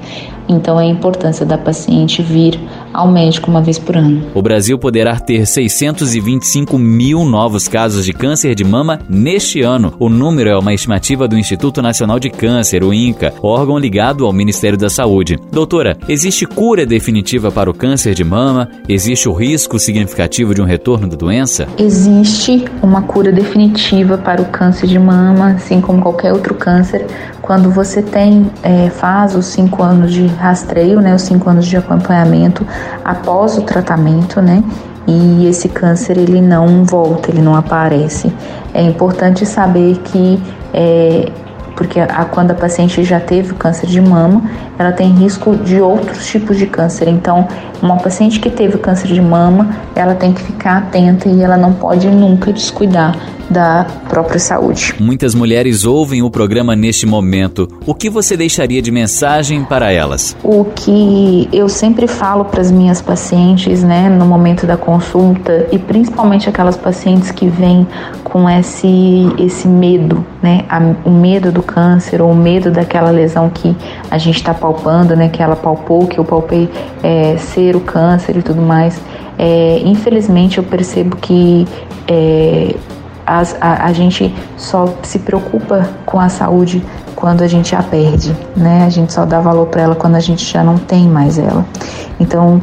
Então, 0.49 0.78
é 0.78 0.85
a 0.85 0.87
importância 0.87 1.45
da 1.45 1.59
paciente 1.59 2.23
vir 2.23 2.61
ao 2.96 3.08
médico 3.08 3.50
uma 3.50 3.60
vez 3.60 3.78
por 3.78 3.96
ano. 3.96 4.22
O 4.34 4.42
Brasil 4.42 4.78
poderá 4.78 5.18
ter 5.20 5.46
625 5.46 6.78
mil 6.78 7.24
novos 7.24 7.68
casos 7.68 8.04
de 8.04 8.12
câncer 8.12 8.54
de 8.54 8.64
mama 8.64 8.98
neste 9.08 9.62
ano. 9.62 9.94
O 9.98 10.08
número 10.08 10.48
é 10.48 10.58
uma 10.58 10.72
estimativa 10.72 11.28
do 11.28 11.38
Instituto 11.38 11.82
Nacional 11.82 12.18
de 12.18 12.30
Câncer, 12.30 12.82
o 12.82 12.92
INCA, 12.92 13.34
órgão 13.42 13.78
ligado 13.78 14.24
ao 14.24 14.32
Ministério 14.32 14.78
da 14.78 14.88
Saúde. 14.88 15.38
Doutora, 15.52 15.96
existe 16.08 16.46
cura 16.46 16.86
definitiva 16.86 17.50
para 17.50 17.70
o 17.70 17.74
câncer 17.74 18.14
de 18.14 18.24
mama? 18.24 18.68
Existe 18.88 19.28
o 19.28 19.32
risco 19.32 19.78
significativo 19.78 20.54
de 20.54 20.62
um 20.62 20.64
retorno 20.64 21.06
da 21.06 21.16
doença? 21.16 21.68
Existe 21.78 22.64
uma 22.82 23.02
cura 23.02 23.30
definitiva 23.30 24.16
para 24.16 24.40
o 24.40 24.46
câncer 24.46 24.86
de 24.86 24.98
mama, 24.98 25.52
assim 25.52 25.80
como 25.80 26.00
qualquer 26.00 26.32
outro 26.32 26.54
câncer, 26.54 27.06
quando 27.42 27.70
você 27.70 28.02
tem, 28.02 28.50
é, 28.62 28.90
faz 28.90 29.36
os 29.36 29.46
cinco 29.46 29.82
anos 29.82 30.12
de 30.12 30.26
rastreio, 30.26 31.00
né, 31.00 31.14
os 31.14 31.22
cinco 31.22 31.48
anos 31.48 31.66
de 31.66 31.76
acompanhamento 31.76 32.66
após 33.05 33.57
o 33.57 33.62
tratamento, 33.62 34.40
né, 34.40 34.62
e 35.07 35.47
esse 35.47 35.69
câncer 35.69 36.19
ele 36.19 36.40
não 36.40 36.85
volta, 36.85 37.31
ele 37.31 37.40
não 37.40 37.55
aparece. 37.55 38.33
É 38.75 38.83
importante 38.83 39.47
saber 39.47 39.99
que 39.99 40.43
é, 40.75 41.31
porque 41.76 42.00
a, 42.00 42.25
quando 42.25 42.50
a 42.50 42.55
paciente 42.55 43.05
já 43.05 43.21
teve 43.21 43.55
câncer 43.55 43.87
de 43.87 44.00
mama, 44.00 44.43
ela 44.78 44.93
tem 44.93 45.11
risco 45.12 45.55
de 45.55 45.81
outros 45.81 46.26
tipos 46.26 46.57
de 46.57 46.66
câncer. 46.66 47.07
Então, 47.07 47.47
uma 47.83 47.97
paciente 47.99 48.40
que 48.40 48.50
teve 48.50 48.78
câncer 48.78 49.09
de 49.09 49.21
mama, 49.21 49.69
ela 49.95 50.14
tem 50.14 50.33
que 50.33 50.43
ficar 50.43 50.78
atenta 50.78 51.28
e 51.28 51.43
ela 51.43 51.57
não 51.57 51.75
pode 51.75 52.09
nunca 52.09 52.52
descuidar 52.52 53.14
da 53.48 53.86
própria 54.08 54.38
saúde. 54.38 54.94
Muitas 54.98 55.34
mulheres 55.34 55.84
ouvem 55.84 56.22
o 56.22 56.30
programa 56.30 56.74
neste 56.74 57.06
momento. 57.06 57.68
O 57.86 57.94
que 57.94 58.10
você 58.10 58.36
deixaria 58.36 58.82
de 58.82 58.90
mensagem 58.90 59.64
para 59.64 59.92
elas? 59.92 60.36
O 60.42 60.64
que 60.64 61.48
eu 61.52 61.68
sempre 61.68 62.06
falo 62.06 62.44
para 62.44 62.60
as 62.60 62.70
minhas 62.70 63.00
pacientes, 63.00 63.82
né, 63.82 64.08
no 64.08 64.26
momento 64.26 64.66
da 64.66 64.76
consulta 64.76 65.66
e 65.70 65.78
principalmente 65.78 66.48
aquelas 66.48 66.76
pacientes 66.76 67.30
que 67.30 67.46
vêm 67.48 67.86
com 68.24 68.48
esse 68.48 68.86
esse 69.38 69.68
medo, 69.68 70.24
né, 70.42 70.64
o 71.04 71.10
medo 71.10 71.52
do 71.52 71.62
câncer 71.62 72.20
ou 72.20 72.30
o 72.30 72.36
medo 72.36 72.70
daquela 72.70 73.10
lesão 73.10 73.48
que 73.48 73.76
a 74.10 74.18
gente 74.18 74.36
está 74.36 74.52
palpando, 74.52 75.14
né, 75.14 75.28
que 75.28 75.42
ela 75.42 75.56
palpou, 75.56 76.06
que 76.06 76.18
eu 76.18 76.24
palpei 76.24 76.68
é, 77.02 77.36
ser 77.36 77.76
o 77.76 77.80
câncer 77.80 78.36
e 78.36 78.42
tudo 78.42 78.60
mais. 78.60 79.00
É, 79.38 79.82
infelizmente 79.84 80.58
eu 80.58 80.64
percebo 80.64 81.16
que 81.16 81.66
é, 82.08 82.74
a, 83.26 83.87
a 83.87 83.92
gente 83.92 84.35
só 84.56 84.95
se 85.02 85.18
preocupa 85.18 85.88
com 86.04 86.21
a 86.21 86.28
saúde 86.28 86.83
quando 87.14 87.42
a 87.42 87.49
gente 87.49 87.75
a 87.75 87.83
perde, 87.83 88.37
né? 88.56 88.85
A 88.85 88.88
gente 88.88 89.12
só 89.12 89.25
dá 89.25 89.40
valor 89.40 89.66
para 89.66 89.83
ela 89.83 89.95
quando 89.95 90.14
a 90.14 90.21
gente 90.21 90.45
já 90.45 90.62
não 90.62 90.76
tem 90.76 91.09
mais 91.09 91.38
ela. 91.38 91.64
Então, 92.21 92.62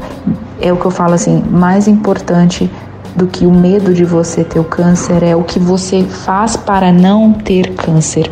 é 0.61 0.71
o 0.71 0.77
que 0.77 0.85
eu 0.85 0.91
falo 0.91 1.13
assim, 1.13 1.43
mais 1.49 1.87
importante 1.87 2.71
do 3.15 3.27
que 3.27 3.45
o 3.45 3.51
medo 3.51 3.93
de 3.93 4.05
você 4.05 4.43
ter 4.43 4.59
o 4.59 4.63
câncer 4.63 5.21
é 5.23 5.35
o 5.35 5.43
que 5.43 5.59
você 5.59 6.03
faz 6.03 6.55
para 6.55 6.91
não 6.91 7.33
ter 7.33 7.73
câncer. 7.73 8.31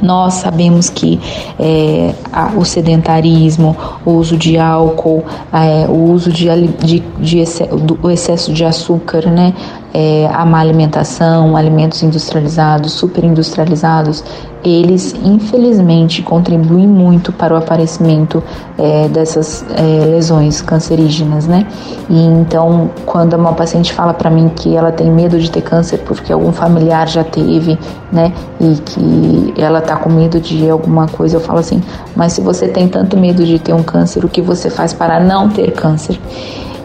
Nós 0.00 0.34
sabemos 0.34 0.88
que 0.88 1.20
é, 1.58 2.14
o 2.56 2.64
sedentarismo, 2.64 3.76
o 4.04 4.12
uso 4.12 4.36
de 4.36 4.56
álcool, 4.56 5.24
é, 5.52 5.86
o 5.88 6.12
uso 6.12 6.30
de, 6.30 6.46
de, 6.68 7.02
de 7.18 7.44
do, 7.82 7.98
o 8.00 8.10
excesso 8.10 8.52
de 8.52 8.64
açúcar, 8.64 9.26
né, 9.26 9.52
é, 9.92 10.28
a 10.32 10.44
má 10.44 10.60
alimentação, 10.60 11.56
alimentos 11.56 12.02
industrializados, 12.02 12.92
superindustrializados, 12.92 14.22
eles 14.64 15.14
infelizmente 15.24 16.20
contribuem 16.22 16.86
muito 16.86 17.32
para 17.32 17.54
o 17.54 17.56
aparecimento 17.56 18.42
é, 18.76 19.08
dessas 19.08 19.64
é, 19.76 20.04
lesões 20.04 20.60
cancerígenas, 20.60 21.46
né? 21.46 21.66
E 22.10 22.20
então, 22.20 22.90
quando 23.06 23.34
uma 23.34 23.52
paciente 23.52 23.92
fala 23.92 24.12
para 24.12 24.28
mim 24.28 24.50
que 24.54 24.76
ela 24.76 24.90
tem 24.90 25.10
medo 25.10 25.38
de 25.38 25.50
ter 25.50 25.62
câncer 25.62 25.98
porque 25.98 26.32
algum 26.32 26.52
familiar 26.52 27.08
já 27.08 27.22
teve, 27.22 27.78
né? 28.12 28.32
E 28.60 28.74
que 28.74 29.54
ela 29.56 29.80
tá 29.80 29.96
com 29.96 30.10
medo 30.10 30.40
de 30.40 30.68
alguma 30.68 31.06
coisa, 31.06 31.36
eu 31.36 31.40
falo 31.40 31.60
assim: 31.60 31.80
mas 32.16 32.32
se 32.32 32.40
você 32.40 32.68
tem 32.68 32.88
tanto 32.88 33.16
medo 33.16 33.44
de 33.44 33.58
ter 33.58 33.72
um 33.72 33.82
câncer, 33.82 34.24
o 34.24 34.28
que 34.28 34.42
você 34.42 34.68
faz 34.68 34.92
para 34.92 35.20
não 35.20 35.48
ter 35.48 35.70
câncer? 35.72 36.18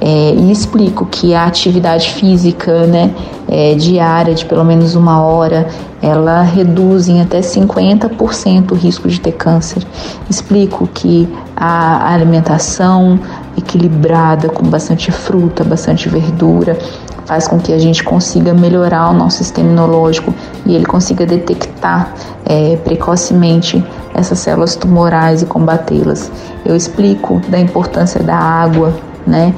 É, 0.05 0.33
e 0.35 0.51
explico 0.51 1.05
que 1.05 1.33
a 1.33 1.45
atividade 1.45 2.09
física 2.09 2.85
né, 2.85 3.09
é, 3.47 3.73
diária 3.73 4.35
de 4.35 4.43
pelo 4.43 4.65
menos 4.65 4.95
uma 4.95 5.21
hora 5.21 5.65
ela 6.01 6.41
reduz 6.41 7.07
em 7.07 7.21
até 7.21 7.39
50% 7.39 8.71
o 8.71 8.75
risco 8.75 9.07
de 9.07 9.21
ter 9.21 9.31
câncer. 9.31 9.81
Explico 10.29 10.85
que 10.87 11.29
a 11.55 12.13
alimentação 12.13 13.17
equilibrada, 13.57 14.49
com 14.49 14.65
bastante 14.65 15.09
fruta, 15.09 15.63
bastante 15.63 16.09
verdura, 16.09 16.77
faz 17.25 17.47
com 17.47 17.57
que 17.57 17.71
a 17.71 17.79
gente 17.79 18.03
consiga 18.03 18.53
melhorar 18.53 19.09
o 19.09 19.13
nosso 19.13 19.37
sistema 19.37 19.69
imunológico 19.69 20.33
e 20.65 20.75
ele 20.75 20.85
consiga 20.85 21.25
detectar 21.25 22.13
é, 22.45 22.75
precocemente 22.83 23.81
essas 24.13 24.39
células 24.39 24.75
tumorais 24.75 25.41
e 25.41 25.45
combatê-las. 25.45 26.29
Eu 26.65 26.75
explico 26.75 27.39
da 27.47 27.57
importância 27.57 28.21
da 28.21 28.35
água 28.35 28.93
né, 29.25 29.53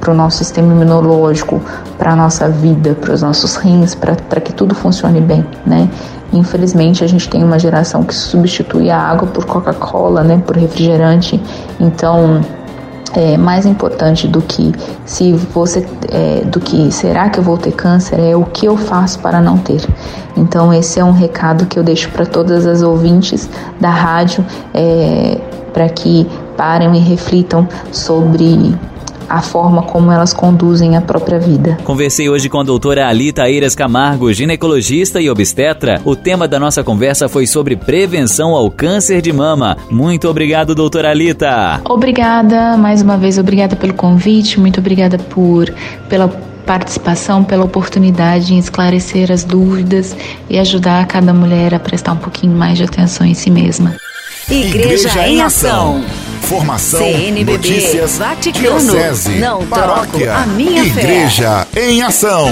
para 0.00 0.12
o 0.12 0.14
nosso 0.14 0.38
sistema 0.38 0.72
imunológico, 0.72 1.60
para 1.98 2.12
a 2.12 2.16
nossa 2.16 2.48
vida, 2.48 2.94
para 2.94 3.12
os 3.12 3.22
nossos 3.22 3.56
rins, 3.56 3.94
para 3.94 4.40
que 4.40 4.52
tudo 4.52 4.74
funcione 4.74 5.20
bem, 5.20 5.44
né. 5.64 5.88
Infelizmente 6.32 7.04
a 7.04 7.06
gente 7.06 7.28
tem 7.28 7.44
uma 7.44 7.58
geração 7.58 8.02
que 8.02 8.14
substitui 8.14 8.90
a 8.90 8.98
água 8.98 9.28
por 9.28 9.46
Coca-Cola, 9.46 10.22
né, 10.24 10.42
por 10.44 10.56
refrigerante, 10.56 11.40
então 11.78 12.40
é, 13.14 13.36
mais 13.36 13.64
importante 13.64 14.26
do 14.26 14.42
que 14.42 14.72
se 15.04 15.32
você 15.32 15.86
é, 16.10 16.44
do 16.44 16.58
que 16.60 16.90
será 16.90 17.30
que 17.30 17.38
eu 17.38 17.44
vou 17.44 17.56
ter 17.56 17.72
câncer 17.72 18.18
é 18.18 18.36
o 18.36 18.44
que 18.44 18.66
eu 18.66 18.76
faço 18.76 19.20
para 19.20 19.40
não 19.40 19.56
ter. 19.56 19.80
Então 20.36 20.72
esse 20.72 20.98
é 20.98 21.04
um 21.04 21.12
recado 21.12 21.66
que 21.66 21.78
eu 21.78 21.82
deixo 21.82 22.10
para 22.10 22.26
todas 22.26 22.66
as 22.66 22.82
ouvintes 22.82 23.48
da 23.80 23.90
rádio 23.90 24.44
é, 24.72 25.38
para 25.72 25.88
que 25.88 26.28
parem 26.56 26.96
e 26.96 27.00
reflitam 27.00 27.68
sobre 27.92 28.74
a 29.28 29.40
forma 29.40 29.82
como 29.82 30.10
elas 30.10 30.32
conduzem 30.32 30.96
a 30.96 31.00
própria 31.00 31.38
vida. 31.38 31.78
Conversei 31.84 32.28
hoje 32.28 32.48
com 32.48 32.60
a 32.60 32.62
doutora 32.62 33.08
Alita 33.08 33.48
Eiras 33.48 33.74
Camargo, 33.74 34.32
ginecologista 34.32 35.20
e 35.20 35.30
obstetra. 35.30 36.00
O 36.04 36.14
tema 36.14 36.46
da 36.46 36.60
nossa 36.60 36.82
conversa 36.82 37.28
foi 37.28 37.46
sobre 37.46 37.76
prevenção 37.76 38.54
ao 38.54 38.70
câncer 38.70 39.20
de 39.20 39.32
mama. 39.32 39.76
Muito 39.90 40.28
obrigado, 40.28 40.74
doutora 40.74 41.10
Alita. 41.10 41.80
Obrigada, 41.88 42.76
mais 42.76 43.02
uma 43.02 43.16
vez, 43.16 43.38
obrigada 43.38 43.76
pelo 43.76 43.94
convite, 43.94 44.60
muito 44.60 44.80
obrigada 44.80 45.18
por 45.18 45.72
pela 46.08 46.28
participação, 46.64 47.44
pela 47.44 47.64
oportunidade 47.64 48.54
em 48.54 48.58
esclarecer 48.58 49.30
as 49.30 49.44
dúvidas 49.44 50.16
e 50.48 50.58
ajudar 50.58 51.06
cada 51.06 51.32
mulher 51.32 51.74
a 51.74 51.78
prestar 51.78 52.12
um 52.12 52.16
pouquinho 52.16 52.56
mais 52.56 52.78
de 52.78 52.84
atenção 52.84 53.26
em 53.26 53.34
si 53.34 53.50
mesma. 53.50 53.94
Igreja, 54.48 55.08
Igreja 55.08 55.28
em 55.28 55.42
Ação. 55.42 56.02
Formação, 56.44 57.00
CNBB, 57.00 57.52
notícias, 57.52 58.18
Vaticano, 58.18 58.78
diocese, 58.78 59.38
não 59.38 59.66
paróquia, 59.66 60.26
troco 60.26 60.42
a 60.42 60.46
minha 60.46 60.84
Igreja 60.84 61.66
fé. 61.70 61.90
em 61.90 62.02
Ação. 62.02 62.48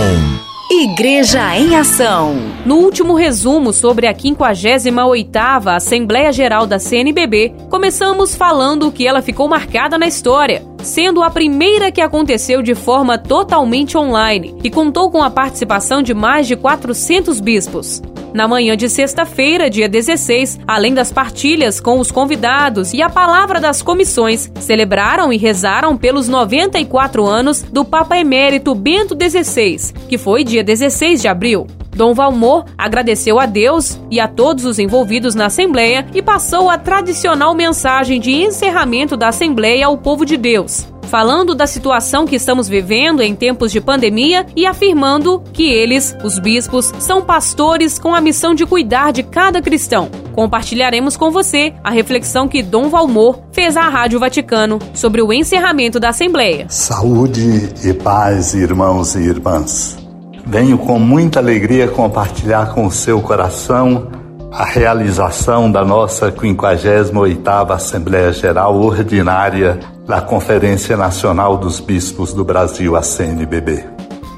Igreja 0.70 1.54
em 1.58 1.76
Ação. 1.76 2.34
No 2.64 2.76
último 2.76 3.14
resumo 3.14 3.70
sobre 3.70 4.06
a 4.06 4.14
58ª 4.14 5.76
Assembleia 5.76 6.32
Geral 6.32 6.66
da 6.66 6.78
CNBB, 6.78 7.54
começamos 7.68 8.34
falando 8.34 8.90
que 8.90 9.06
ela 9.06 9.20
ficou 9.20 9.46
marcada 9.46 9.98
na 9.98 10.06
história, 10.06 10.64
sendo 10.82 11.22
a 11.22 11.28
primeira 11.28 11.92
que 11.92 12.00
aconteceu 12.00 12.62
de 12.62 12.74
forma 12.74 13.18
totalmente 13.18 13.98
online 13.98 14.54
e 14.64 14.70
contou 14.70 15.10
com 15.10 15.22
a 15.22 15.28
participação 15.28 16.02
de 16.02 16.14
mais 16.14 16.46
de 16.46 16.56
400 16.56 17.38
bispos. 17.40 18.00
Na 18.34 18.48
manhã 18.48 18.74
de 18.74 18.88
sexta-feira, 18.88 19.68
dia 19.68 19.86
16, 19.86 20.60
além 20.66 20.94
das 20.94 21.12
partilhas 21.12 21.78
com 21.78 22.00
os 22.00 22.10
convidados 22.10 22.94
e 22.94 23.02
a 23.02 23.10
palavra 23.10 23.60
das 23.60 23.82
comissões, 23.82 24.50
celebraram 24.58 25.30
e 25.30 25.36
rezaram 25.36 25.98
pelos 25.98 26.28
94 26.28 27.26
anos 27.26 27.60
do 27.60 27.84
Papa 27.84 28.16
Emérito 28.16 28.74
Bento 28.74 29.14
XVI, 29.14 29.92
que 30.08 30.16
foi 30.16 30.44
dia 30.44 30.64
16 30.64 31.20
de 31.20 31.28
abril. 31.28 31.66
Dom 31.94 32.14
Valmor 32.14 32.64
agradeceu 32.78 33.38
a 33.38 33.44
Deus 33.44 34.00
e 34.10 34.18
a 34.18 34.26
todos 34.26 34.64
os 34.64 34.78
envolvidos 34.78 35.34
na 35.34 35.46
Assembleia 35.46 36.06
e 36.14 36.22
passou 36.22 36.70
a 36.70 36.78
tradicional 36.78 37.54
mensagem 37.54 38.18
de 38.18 38.32
encerramento 38.32 39.14
da 39.14 39.28
Assembleia 39.28 39.84
ao 39.86 39.98
povo 39.98 40.24
de 40.24 40.38
Deus, 40.38 40.88
falando 41.12 41.54
da 41.54 41.66
situação 41.66 42.24
que 42.24 42.36
estamos 42.36 42.66
vivendo 42.66 43.20
em 43.20 43.34
tempos 43.34 43.70
de 43.70 43.82
pandemia 43.82 44.46
e 44.56 44.64
afirmando 44.64 45.42
que 45.52 45.64
eles, 45.64 46.16
os 46.24 46.38
bispos, 46.38 46.90
são 47.00 47.20
pastores 47.20 47.98
com 47.98 48.14
a 48.14 48.20
missão 48.22 48.54
de 48.54 48.64
cuidar 48.64 49.12
de 49.12 49.22
cada 49.22 49.60
cristão. 49.60 50.08
Compartilharemos 50.32 51.14
com 51.14 51.30
você 51.30 51.74
a 51.84 51.90
reflexão 51.90 52.48
que 52.48 52.62
Dom 52.62 52.88
Valmor 52.88 53.40
fez 53.52 53.76
à 53.76 53.90
Rádio 53.90 54.18
Vaticano 54.18 54.78
sobre 54.94 55.20
o 55.20 55.30
encerramento 55.30 56.00
da 56.00 56.08
Assembleia. 56.08 56.64
Saúde 56.70 57.68
e 57.84 57.92
paz, 57.92 58.54
irmãos 58.54 59.14
e 59.14 59.18
irmãs. 59.18 59.98
Venho 60.46 60.78
com 60.78 60.98
muita 60.98 61.40
alegria 61.40 61.88
compartilhar 61.88 62.72
com 62.72 62.86
o 62.86 62.90
seu 62.90 63.20
coração 63.20 64.21
a 64.52 64.64
realização 64.64 65.72
da 65.72 65.82
nossa 65.82 66.30
58ª 66.30 67.70
Assembleia 67.70 68.32
Geral 68.34 68.76
Ordinária 68.76 69.80
da 70.06 70.20
Conferência 70.20 70.94
Nacional 70.94 71.56
dos 71.56 71.80
Bispos 71.80 72.34
do 72.34 72.44
Brasil, 72.44 72.94
a 72.94 73.00
CNBB. 73.00 73.82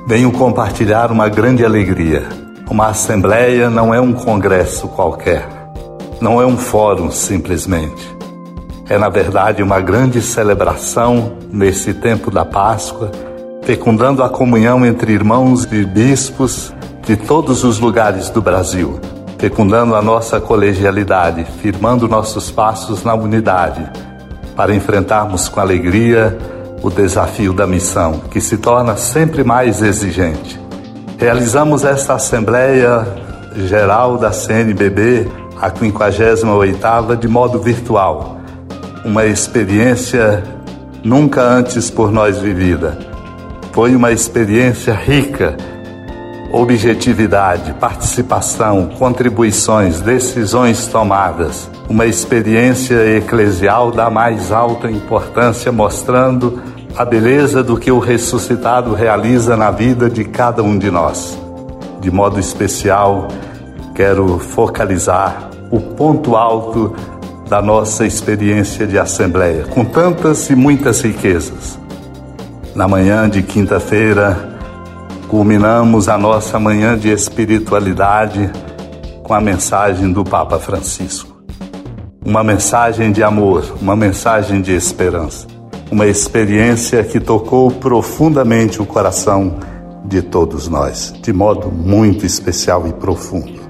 Venho 0.06 0.30
compartilhar 0.30 1.10
uma 1.10 1.28
grande 1.28 1.64
alegria. 1.64 2.22
Uma 2.70 2.88
assembleia 2.88 3.68
não 3.68 3.92
é 3.92 4.00
um 4.00 4.12
congresso 4.12 4.86
qualquer, 4.86 5.48
não 6.20 6.40
é 6.40 6.46
um 6.46 6.56
fórum 6.56 7.10
simplesmente. 7.10 8.14
É, 8.88 8.96
na 8.96 9.08
verdade, 9.08 9.64
uma 9.64 9.80
grande 9.80 10.22
celebração 10.22 11.38
nesse 11.50 11.92
tempo 11.92 12.30
da 12.30 12.44
Páscoa, 12.44 13.10
fecundando 13.64 14.22
a 14.22 14.28
comunhão 14.28 14.86
entre 14.86 15.12
irmãos 15.12 15.64
e 15.72 15.84
bispos 15.84 16.72
de 17.04 17.16
todos 17.16 17.64
os 17.64 17.80
lugares 17.80 18.30
do 18.30 18.40
Brasil, 18.40 19.00
fecundando 19.44 19.94
a 19.94 20.00
nossa 20.00 20.40
colegialidade, 20.40 21.44
firmando 21.60 22.08
nossos 22.08 22.50
passos 22.50 23.04
na 23.04 23.12
unidade 23.12 23.86
para 24.56 24.74
enfrentarmos 24.74 25.50
com 25.50 25.60
alegria 25.60 26.38
o 26.82 26.88
desafio 26.88 27.52
da 27.52 27.66
missão, 27.66 28.22
que 28.30 28.40
se 28.40 28.56
torna 28.56 28.96
sempre 28.96 29.44
mais 29.44 29.82
exigente. 29.82 30.58
Realizamos 31.18 31.84
esta 31.84 32.14
Assembleia 32.14 33.06
Geral 33.54 34.16
da 34.16 34.32
CNBB, 34.32 35.28
a 35.60 35.70
58ª, 35.70 37.14
de 37.14 37.28
modo 37.28 37.60
virtual, 37.60 38.38
uma 39.04 39.26
experiência 39.26 40.42
nunca 41.04 41.42
antes 41.42 41.90
por 41.90 42.10
nós 42.10 42.38
vivida. 42.38 42.96
Foi 43.72 43.94
uma 43.94 44.10
experiência 44.10 44.94
rica, 44.94 45.54
objetividade, 46.54 47.74
participação, 47.74 48.90
contribuições, 48.98 50.00
decisões 50.00 50.86
tomadas 50.86 51.68
uma 51.88 52.06
experiência 52.06 53.16
eclesial 53.16 53.90
da 53.90 54.08
mais 54.08 54.50
alta 54.50 54.90
importância, 54.90 55.70
mostrando 55.70 56.62
a 56.96 57.04
beleza 57.04 57.62
do 57.62 57.76
que 57.76 57.90
o 57.90 57.98
ressuscitado 57.98 58.94
realiza 58.94 59.56
na 59.56 59.70
vida 59.70 60.08
de 60.08 60.24
cada 60.24 60.62
um 60.62 60.78
de 60.78 60.90
nós. 60.90 61.38
De 62.00 62.10
modo 62.10 62.38
especial, 62.38 63.28
quero 63.94 64.38
focalizar 64.38 65.50
o 65.70 65.80
ponto 65.80 66.36
alto 66.36 66.94
da 67.48 67.60
nossa 67.60 68.06
experiência 68.06 68.86
de 68.86 68.98
Assembleia, 68.98 69.64
com 69.64 69.84
tantas 69.84 70.48
e 70.48 70.54
muitas 70.54 71.02
riquezas. 71.02 71.78
Na 72.74 72.88
manhã 72.88 73.28
de 73.28 73.42
quinta-feira, 73.42 74.53
culminamos 75.28 76.08
a 76.08 76.18
nossa 76.18 76.58
manhã 76.58 76.96
de 76.96 77.10
espiritualidade 77.10 78.50
com 79.22 79.32
a 79.34 79.40
mensagem 79.40 80.12
do 80.12 80.22
Papa 80.22 80.58
Francisco. 80.58 81.34
Uma 82.24 82.44
mensagem 82.44 83.10
de 83.10 83.22
amor, 83.22 83.74
uma 83.80 83.96
mensagem 83.96 84.60
de 84.60 84.72
esperança, 84.72 85.46
uma 85.90 86.06
experiência 86.06 87.02
que 87.04 87.20
tocou 87.20 87.70
profundamente 87.70 88.80
o 88.80 88.86
coração 88.86 89.56
de 90.04 90.22
todos 90.22 90.68
nós, 90.68 91.12
de 91.22 91.32
modo 91.32 91.70
muito 91.70 92.26
especial 92.26 92.86
e 92.86 92.92
profundo. 92.92 93.64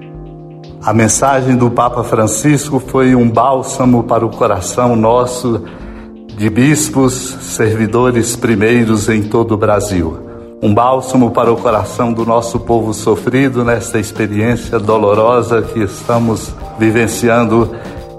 A 0.83 0.93
mensagem 0.93 1.57
do 1.57 1.71
Papa 1.71 2.05
Francisco 2.05 2.79
foi 2.79 3.15
um 3.15 3.31
bálsamo 3.31 4.03
para 4.03 4.27
o 4.27 4.31
coração 4.31 4.95
nosso 4.95 5.63
de 6.37 6.51
bispos, 6.51 7.39
servidores 7.41 8.37
primeiros 8.37 9.09
em 9.09 9.23
todo 9.23 9.53
o 9.53 9.57
Brasil 9.57 10.34
um 10.65 10.73
bálsamo 10.73 11.31
para 11.31 11.53
o 11.53 11.59
coração 11.59 12.11
do 12.11 12.25
nosso 12.25 12.59
povo 12.59 12.95
sofrido 12.95 13.63
nesta 13.63 13.99
experiência 13.99 14.79
dolorosa 14.79 15.61
que 15.61 15.81
estamos 15.81 16.55
vivenciando 16.79 17.71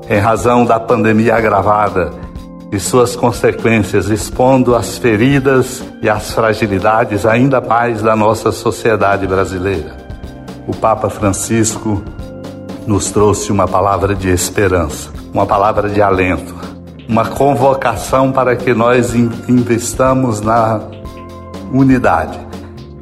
em 0.07 0.19
razão 0.19 0.63
da 0.63 0.79
pandemia 0.79 1.37
agravada 1.37 2.11
e 2.71 2.79
suas 2.79 3.15
consequências, 3.15 4.09
expondo 4.09 4.75
as 4.75 4.95
feridas 4.99 5.83
e 6.03 6.07
as 6.07 6.33
fragilidades 6.33 7.25
ainda 7.25 7.59
mais 7.59 8.03
da 8.03 8.15
nossa 8.15 8.51
sociedade 8.51 9.25
brasileira. 9.25 9.97
O 10.67 10.75
Papa 10.75 11.09
Francisco 11.09 12.03
nos 12.85 13.09
trouxe 13.09 13.51
uma 13.51 13.67
palavra 13.67 14.13
de 14.13 14.29
esperança, 14.29 15.09
uma 15.33 15.47
palavra 15.47 15.89
de 15.89 15.99
alento, 15.99 16.53
uma 17.09 17.25
convocação 17.25 18.31
para 18.31 18.55
que 18.55 18.71
nós 18.71 19.15
investamos 19.15 20.41
na 20.41 20.93
unidade, 21.71 22.39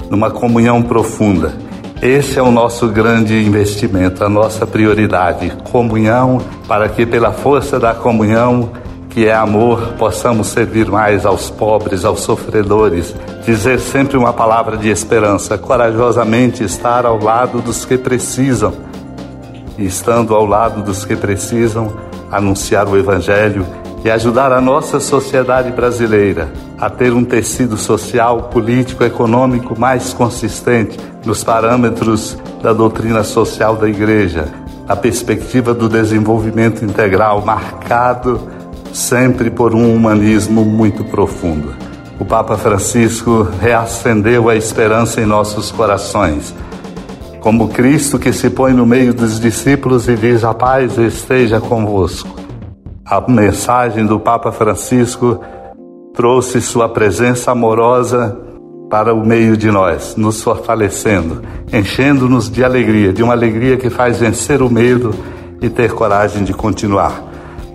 numa 0.10 0.30
comunhão 0.30 0.82
profunda. 0.82 1.54
Esse 2.02 2.38
é 2.38 2.42
o 2.42 2.52
nosso 2.52 2.90
grande 2.90 3.34
investimento, 3.46 4.24
a 4.24 4.30
nossa 4.30 4.68
prioridade, 4.68 5.54
comunhão, 5.72 6.42
para 6.68 6.90
que 6.90 7.06
pela 7.06 7.32
força 7.32 7.80
da 7.80 7.94
comunhão, 7.94 8.72
que 9.10 9.26
é 9.26 9.34
amor, 9.34 9.94
possamos 9.98 10.48
servir 10.48 10.90
mais 10.90 11.26
aos 11.26 11.50
pobres, 11.50 12.04
aos 12.04 12.22
sofredores, 12.22 13.16
dizer 13.46 13.80
sempre 13.80 14.18
uma 14.18 14.34
palavra 14.34 14.76
de 14.76 14.90
esperança, 14.90 15.58
corajosamente 15.58 16.64
estar 16.64 17.06
ao 17.06 17.20
lado 17.24 17.62
dos 17.62 17.86
que 17.86 17.98
precisam. 17.98 18.74
E 19.78 19.86
estando 19.86 20.36
ao 20.36 20.46
lado 20.46 20.82
dos 20.82 21.06
que 21.06 21.16
precisam, 21.16 21.94
anunciar 22.30 22.88
o 22.88 22.98
evangelho 22.98 23.66
e 24.04 24.12
ajudar 24.12 24.52
a 24.52 24.60
nossa 24.60 25.00
sociedade 25.00 25.72
brasileira 25.72 26.52
a 26.78 26.90
ter 26.90 27.14
um 27.14 27.24
tecido 27.24 27.78
social, 27.78 28.44
político, 28.44 29.04
econômico 29.04 29.80
mais 29.80 30.14
consistente 30.14 31.00
nos 31.26 31.44
parâmetros 31.44 32.38
da 32.62 32.74
doutrina 32.74 33.24
social 33.24 33.78
da 33.78 33.88
Igreja, 33.88 34.48
a 34.88 34.96
perspectiva 34.96 35.74
do 35.74 35.88
desenvolvimento 35.88 36.84
integral 36.84 37.42
marcado 37.46 38.50
sempre 38.92 39.50
por 39.50 39.74
um 39.74 39.96
humanismo 39.96 40.66
muito 40.66 41.06
profundo. 41.06 41.74
O 42.20 42.26
Papa 42.26 42.58
Francisco 42.58 43.48
reacendeu 43.60 44.50
a 44.50 44.56
esperança 44.56 45.22
em 45.22 45.26
nossos 45.26 45.72
corações. 45.72 46.54
Como 47.40 47.70
Cristo 47.70 48.20
que 48.20 48.32
se 48.32 48.50
põe 48.50 48.74
no 48.74 48.86
meio 48.86 49.14
dos 49.14 49.40
discípulos 49.40 50.08
e 50.08 50.16
diz: 50.16 50.44
A 50.44 50.54
paz 50.54 50.98
esteja 50.98 51.60
convosco. 51.60 52.43
A 53.06 53.20
mensagem 53.30 54.06
do 54.06 54.18
Papa 54.18 54.50
Francisco 54.50 55.42
trouxe 56.14 56.62
sua 56.62 56.88
presença 56.88 57.52
amorosa 57.52 58.40
para 58.90 59.14
o 59.14 59.26
meio 59.26 59.58
de 59.58 59.70
nós, 59.70 60.16
nos 60.16 60.42
fortalecendo, 60.42 61.42
enchendo-nos 61.72 62.50
de 62.50 62.64
alegria, 62.64 63.12
de 63.12 63.22
uma 63.22 63.34
alegria 63.34 63.76
que 63.76 63.90
faz 63.90 64.20
vencer 64.20 64.62
o 64.62 64.70
medo 64.70 65.14
e 65.62 65.70
ter 65.70 65.92
coragem 65.92 66.46
de 66.46 66.54
continuar. 66.54 67.22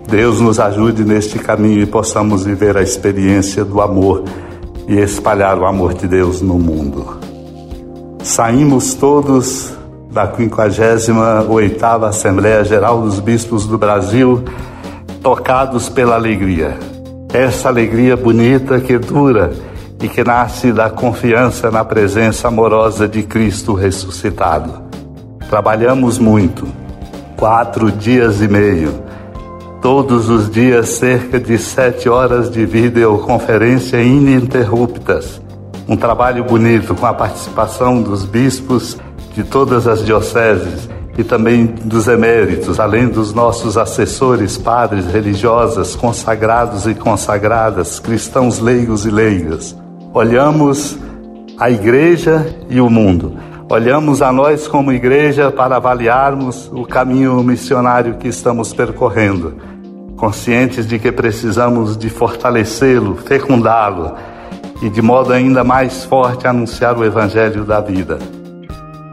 Deus 0.09 0.41
nos 0.41 0.59
ajude 0.59 1.05
neste 1.05 1.37
caminho 1.37 1.83
e 1.83 1.85
possamos 1.85 2.43
viver 2.43 2.75
a 2.75 2.81
experiência 2.81 3.63
do 3.63 3.81
amor 3.81 4.23
e 4.87 4.97
espalhar 4.97 5.59
o 5.59 5.65
amor 5.65 5.93
de 5.93 6.07
Deus 6.07 6.41
no 6.41 6.55
mundo. 6.55 7.19
Saímos 8.23 8.95
todos 8.95 9.77
da 10.11 10.27
58ª 10.27 12.07
Assembleia 12.07 12.63
Geral 12.63 13.01
dos 13.01 13.19
Bispos 13.19 13.67
do 13.67 13.77
Brasil 13.77 14.43
tocados 15.21 15.89
pela 15.89 16.15
alegria. 16.15 16.77
Essa 17.33 17.69
alegria 17.69 18.15
bonita 18.15 18.79
que 18.79 18.97
dura 18.97 19.51
e 20.01 20.07
que 20.07 20.23
nasce 20.23 20.71
da 20.71 20.89
confiança 20.89 21.69
na 21.69 21.83
presença 21.83 22.47
amorosa 22.47 23.07
de 23.07 23.23
Cristo 23.23 23.73
ressuscitado. 23.73 24.81
Trabalhamos 25.49 26.17
muito, 26.17 26.67
quatro 27.35 27.91
dias 27.91 28.41
e 28.41 28.47
meio, 28.47 28.93
todos 29.81 30.29
os 30.29 30.49
dias 30.49 30.89
cerca 30.89 31.39
de 31.39 31.57
sete 31.57 32.07
horas 32.07 32.49
de 32.49 32.65
videoconferência 32.65 34.01
ininterruptas. 34.01 35.41
Um 35.87 35.97
trabalho 35.97 36.43
bonito 36.45 36.95
com 36.95 37.05
a 37.05 37.13
participação 37.13 38.01
dos 38.01 38.23
bispos 38.23 38.97
de 39.33 39.43
todas 39.43 39.87
as 39.87 40.05
dioceses 40.05 40.87
e 41.17 41.23
também 41.23 41.65
dos 41.65 42.07
eméritos, 42.07 42.79
além 42.79 43.07
dos 43.07 43.33
nossos 43.33 43.77
assessores, 43.77 44.57
padres, 44.57 45.05
religiosas, 45.05 45.95
consagrados 45.95 46.85
e 46.87 46.93
consagradas, 46.93 47.99
cristãos 47.99 48.59
leigos 48.59 49.05
e 49.05 49.09
leigas. 49.09 49.75
Olhamos 50.13 50.97
a 51.57 51.69
igreja 51.69 52.45
e 52.69 52.79
o 52.79 52.89
mundo. 52.89 53.35
Olhamos 53.69 54.21
a 54.21 54.31
nós 54.31 54.67
como 54.67 54.91
igreja 54.91 55.51
para 55.51 55.75
avaliarmos 55.75 56.69
o 56.73 56.85
caminho 56.85 57.43
missionário 57.43 58.15
que 58.15 58.27
estamos 58.27 58.73
percorrendo, 58.73 59.55
conscientes 60.15 60.87
de 60.87 60.97
que 60.97 61.11
precisamos 61.11 61.97
de 61.97 62.09
fortalecê-lo, 62.09 63.15
fecundá-lo 63.15 64.15
e 64.81 64.89
de 64.89 65.01
modo 65.01 65.33
ainda 65.33 65.63
mais 65.63 66.05
forte 66.05 66.47
anunciar 66.47 66.97
o 66.97 67.03
evangelho 67.03 67.63
da 67.65 67.79
vida 67.81 68.17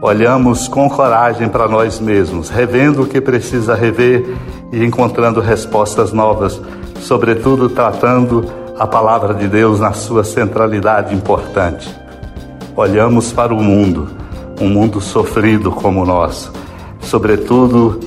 olhamos 0.01 0.67
com 0.67 0.89
coragem 0.89 1.49
para 1.49 1.67
nós 1.67 1.99
mesmos, 1.99 2.49
revendo 2.49 3.03
o 3.03 3.07
que 3.07 3.19
precisa 3.19 3.75
rever 3.75 4.37
e 4.71 4.83
encontrando 4.83 5.41
respostas 5.41 6.13
novas, 6.13 6.61
sobretudo 7.01 7.69
tratando 7.69 8.45
a 8.77 8.85
palavra 8.85 9.33
de 9.33 9.47
Deus 9.47 9.79
na 9.79 9.93
sua 9.93 10.23
centralidade 10.23 11.15
importante. 11.15 11.89
Olhamos 12.75 13.33
para 13.33 13.53
o 13.53 13.63
mundo, 13.63 14.07
um 14.61 14.69
mundo 14.69 15.01
sofrido 15.01 15.71
como 15.71 16.03
o 16.03 16.05
nosso, 16.05 16.53
sobretudo 17.01 17.99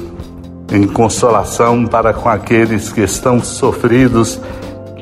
em 0.72 0.86
consolação 0.86 1.86
para 1.86 2.14
com 2.14 2.28
aqueles 2.28 2.92
que 2.92 3.00
estão 3.00 3.42
sofridos, 3.42 4.40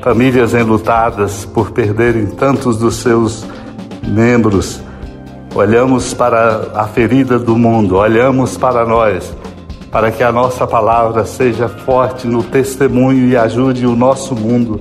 famílias 0.01 0.55
enlutadas 0.55 1.45
por 1.45 1.69
perderem 1.69 2.25
tantos 2.25 2.77
dos 2.77 2.95
seus 2.95 3.45
membros 4.07 4.81
olhamos 5.53 6.13
para 6.13 6.71
a 6.75 6.85
ferida 6.85 7.39
do 7.39 7.57
mundo, 7.57 7.97
olhamos 7.97 8.57
para 8.57 8.85
nós, 8.85 9.35
para 9.91 10.11
que 10.11 10.23
a 10.23 10.31
nossa 10.31 10.67
palavra 10.67 11.25
seja 11.25 11.67
forte 11.67 12.27
no 12.27 12.43
testemunho 12.43 13.27
e 13.27 13.35
ajude 13.35 13.85
o 13.85 13.95
nosso 13.95 14.35
mundo 14.35 14.79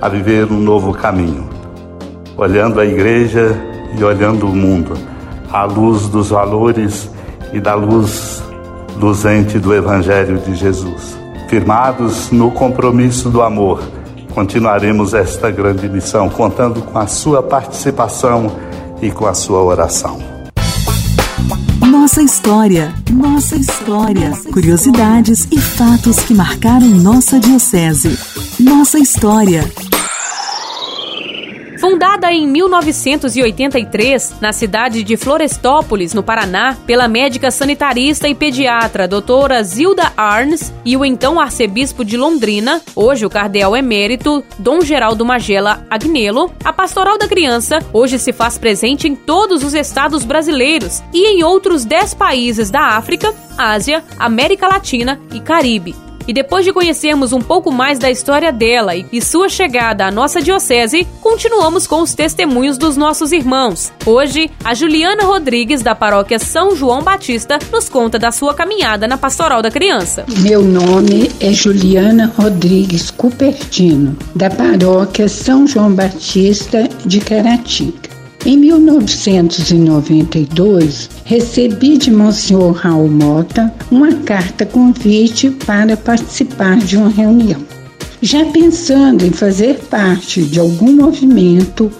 a 0.00 0.08
viver 0.08 0.50
um 0.50 0.58
novo 0.58 0.92
caminho. 0.92 1.48
Olhando 2.36 2.80
a 2.80 2.86
igreja 2.86 3.56
e 3.96 4.02
olhando 4.02 4.46
o 4.46 4.54
mundo, 4.54 4.94
à 5.52 5.64
luz 5.64 6.08
dos 6.08 6.30
valores 6.30 7.10
e 7.52 7.60
da 7.60 7.74
luz 7.74 8.42
luzente 8.96 9.58
do 9.58 9.74
Evangelho 9.74 10.38
de 10.38 10.54
Jesus. 10.54 11.16
Firmados 11.48 12.30
no 12.30 12.50
compromisso 12.50 13.30
do 13.30 13.42
amor, 13.42 13.80
continuaremos 14.34 15.14
esta 15.14 15.50
grande 15.50 15.88
missão, 15.88 16.28
contando 16.28 16.82
com 16.82 16.98
a 16.98 17.06
sua 17.06 17.42
participação 17.42 18.52
e 19.00 19.10
com 19.10 19.26
a 19.26 19.34
sua 19.34 19.62
oração. 19.62 20.18
Nossa 21.80 22.22
história, 22.22 22.94
nossa 23.12 23.56
história. 23.56 24.32
Curiosidades 24.52 25.46
e 25.50 25.60
fatos 25.60 26.18
que 26.20 26.34
marcaram 26.34 26.88
nossa 26.88 27.38
Diocese. 27.38 28.18
Nossa 28.58 28.98
história. 28.98 29.62
Fundada 31.80 32.32
em 32.32 32.44
1983 32.44 34.34
na 34.40 34.52
cidade 34.52 35.04
de 35.04 35.16
Florestópolis, 35.16 36.12
no 36.12 36.24
Paraná, 36.24 36.76
pela 36.84 37.06
médica 37.06 37.52
sanitarista 37.52 38.28
e 38.28 38.34
pediatra 38.34 39.06
doutora 39.06 39.62
Zilda 39.62 40.12
Arns 40.16 40.72
e 40.84 40.96
o 40.96 41.04
então 41.04 41.38
arcebispo 41.38 42.04
de 42.04 42.16
Londrina, 42.16 42.82
hoje 42.96 43.24
o 43.24 43.30
cardeal 43.30 43.76
emérito 43.76 44.42
Dom 44.58 44.80
Geraldo 44.80 45.24
Magela 45.24 45.86
Agnello, 45.88 46.52
a 46.64 46.72
Pastoral 46.72 47.16
da 47.16 47.28
Criança 47.28 47.78
hoje 47.92 48.18
se 48.18 48.32
faz 48.32 48.58
presente 48.58 49.06
em 49.06 49.14
todos 49.14 49.62
os 49.62 49.72
estados 49.72 50.24
brasileiros 50.24 51.00
e 51.14 51.28
em 51.28 51.44
outros 51.44 51.84
10 51.84 52.14
países 52.14 52.70
da 52.70 52.96
África, 52.96 53.32
Ásia, 53.56 54.02
América 54.18 54.66
Latina 54.66 55.20
e 55.32 55.38
Caribe. 55.38 56.07
E 56.28 56.32
depois 56.34 56.62
de 56.62 56.74
conhecermos 56.74 57.32
um 57.32 57.40
pouco 57.40 57.72
mais 57.72 57.98
da 57.98 58.10
história 58.10 58.52
dela 58.52 58.92
e 58.94 59.22
sua 59.22 59.48
chegada 59.48 60.04
à 60.04 60.10
nossa 60.10 60.42
diocese, 60.42 61.08
continuamos 61.22 61.86
com 61.86 62.02
os 62.02 62.14
testemunhos 62.14 62.76
dos 62.76 62.98
nossos 62.98 63.32
irmãos. 63.32 63.90
Hoje, 64.04 64.50
a 64.62 64.74
Juliana 64.74 65.24
Rodrigues, 65.24 65.80
da 65.80 65.94
paróquia 65.94 66.38
São 66.38 66.76
João 66.76 67.02
Batista, 67.02 67.58
nos 67.72 67.88
conta 67.88 68.18
da 68.18 68.30
sua 68.30 68.52
caminhada 68.52 69.08
na 69.08 69.16
Pastoral 69.16 69.62
da 69.62 69.70
Criança. 69.70 70.26
Meu 70.40 70.62
nome 70.62 71.30
é 71.40 71.50
Juliana 71.50 72.30
Rodrigues 72.36 73.10
Cupertino, 73.10 74.14
da 74.36 74.50
paróquia 74.50 75.30
São 75.30 75.66
João 75.66 75.94
Batista 75.94 76.86
de 77.06 77.20
Caratinga. 77.20 78.07
Em 78.46 78.56
1992, 78.56 81.10
recebi 81.24 81.98
de 81.98 82.08
Monsenhor 82.10 82.72
Raul 82.72 83.08
Mota 83.08 83.74
uma 83.90 84.12
carta 84.12 84.64
convite 84.64 85.50
para 85.50 85.96
participar 85.96 86.78
de 86.78 86.96
uma 86.96 87.08
reunião. 87.08 87.60
Já 88.22 88.44
pensando 88.46 89.24
em 89.24 89.30
fazer 89.30 89.80
parte 89.90 90.42
de 90.42 90.60
algum 90.60 90.92
movimento 90.92 91.90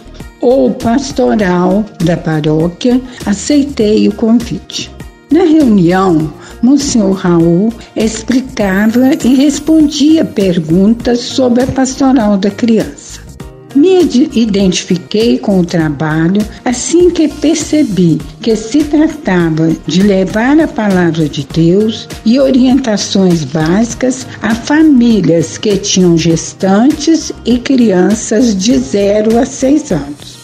ou 0.41 0.71
pastoral 0.71 1.85
da 2.05 2.17
paróquia, 2.17 3.01
aceitei 3.27 4.09
o 4.09 4.13
convite. 4.13 4.91
Na 5.31 5.43
reunião, 5.43 6.33
Monsenhor 6.63 7.13
Raul 7.13 7.73
explicava 7.95 9.11
e 9.25 9.35
respondia 9.35 10.25
perguntas 10.25 11.21
sobre 11.21 11.65
a 11.65 11.67
pastoral 11.67 12.37
da 12.37 12.51
criança. 12.51 13.08
Me 13.75 14.01
identifiquei 14.33 15.39
com 15.39 15.61
o 15.61 15.65
trabalho 15.65 16.45
assim 16.65 17.11
que 17.11 17.29
percebi 17.29 18.19
que 18.41 18.57
se 18.57 18.83
tratava 18.85 19.71
de 19.87 20.03
levar 20.03 20.59
a 20.59 20.67
palavra 20.67 21.29
de 21.29 21.47
Deus 21.53 22.09
e 22.25 22.41
orientações 22.41 23.45
básicas 23.45 24.27
a 24.41 24.55
famílias 24.55 25.59
que 25.59 25.77
tinham 25.77 26.17
gestantes 26.17 27.31
e 27.45 27.59
crianças 27.59 28.57
de 28.57 28.79
0 28.79 29.39
a 29.39 29.45
6 29.45 29.93
anos. 29.93 30.39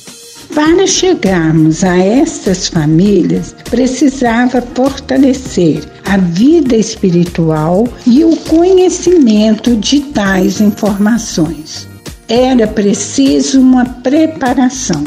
Para 0.55 0.87
chegarmos 0.87 1.83
a 1.83 1.97
estas 1.97 2.69
famílias, 2.69 3.57
precisava 3.71 4.63
fortalecer 4.75 5.83
a 6.05 6.19
vida 6.19 6.77
espiritual 6.77 7.89
e 8.07 8.23
o 8.23 8.37
conhecimento 8.37 9.75
de 9.77 10.01
tais 10.01 10.61
informações 10.61 11.89
era 12.29 12.67
preciso 12.67 13.61
uma 13.61 13.85
preparação. 13.85 15.05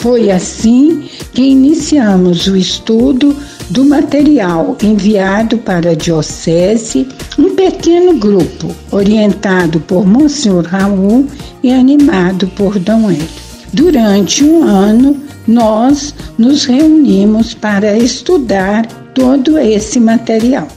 Foi 0.00 0.30
assim 0.30 1.08
que 1.32 1.42
iniciamos 1.42 2.46
o 2.46 2.56
estudo 2.56 3.34
do 3.70 3.84
material 3.84 4.76
enviado 4.82 5.58
para 5.58 5.90
a 5.90 5.94
Diocese, 5.94 7.06
um 7.38 7.54
pequeno 7.54 8.14
grupo 8.14 8.74
orientado 8.90 9.80
por 9.80 10.06
Monsenhor 10.06 10.64
Raul 10.64 11.26
e 11.62 11.72
animado 11.72 12.46
por 12.48 12.78
Dom 12.78 13.10
Hélio. 13.10 13.28
Durante 13.72 14.44
um 14.44 14.64
ano, 14.64 15.20
nós 15.46 16.14
nos 16.38 16.64
reunimos 16.64 17.52
para 17.54 17.96
estudar 17.96 18.86
todo 19.14 19.58
esse 19.58 19.98
material. 19.98 20.68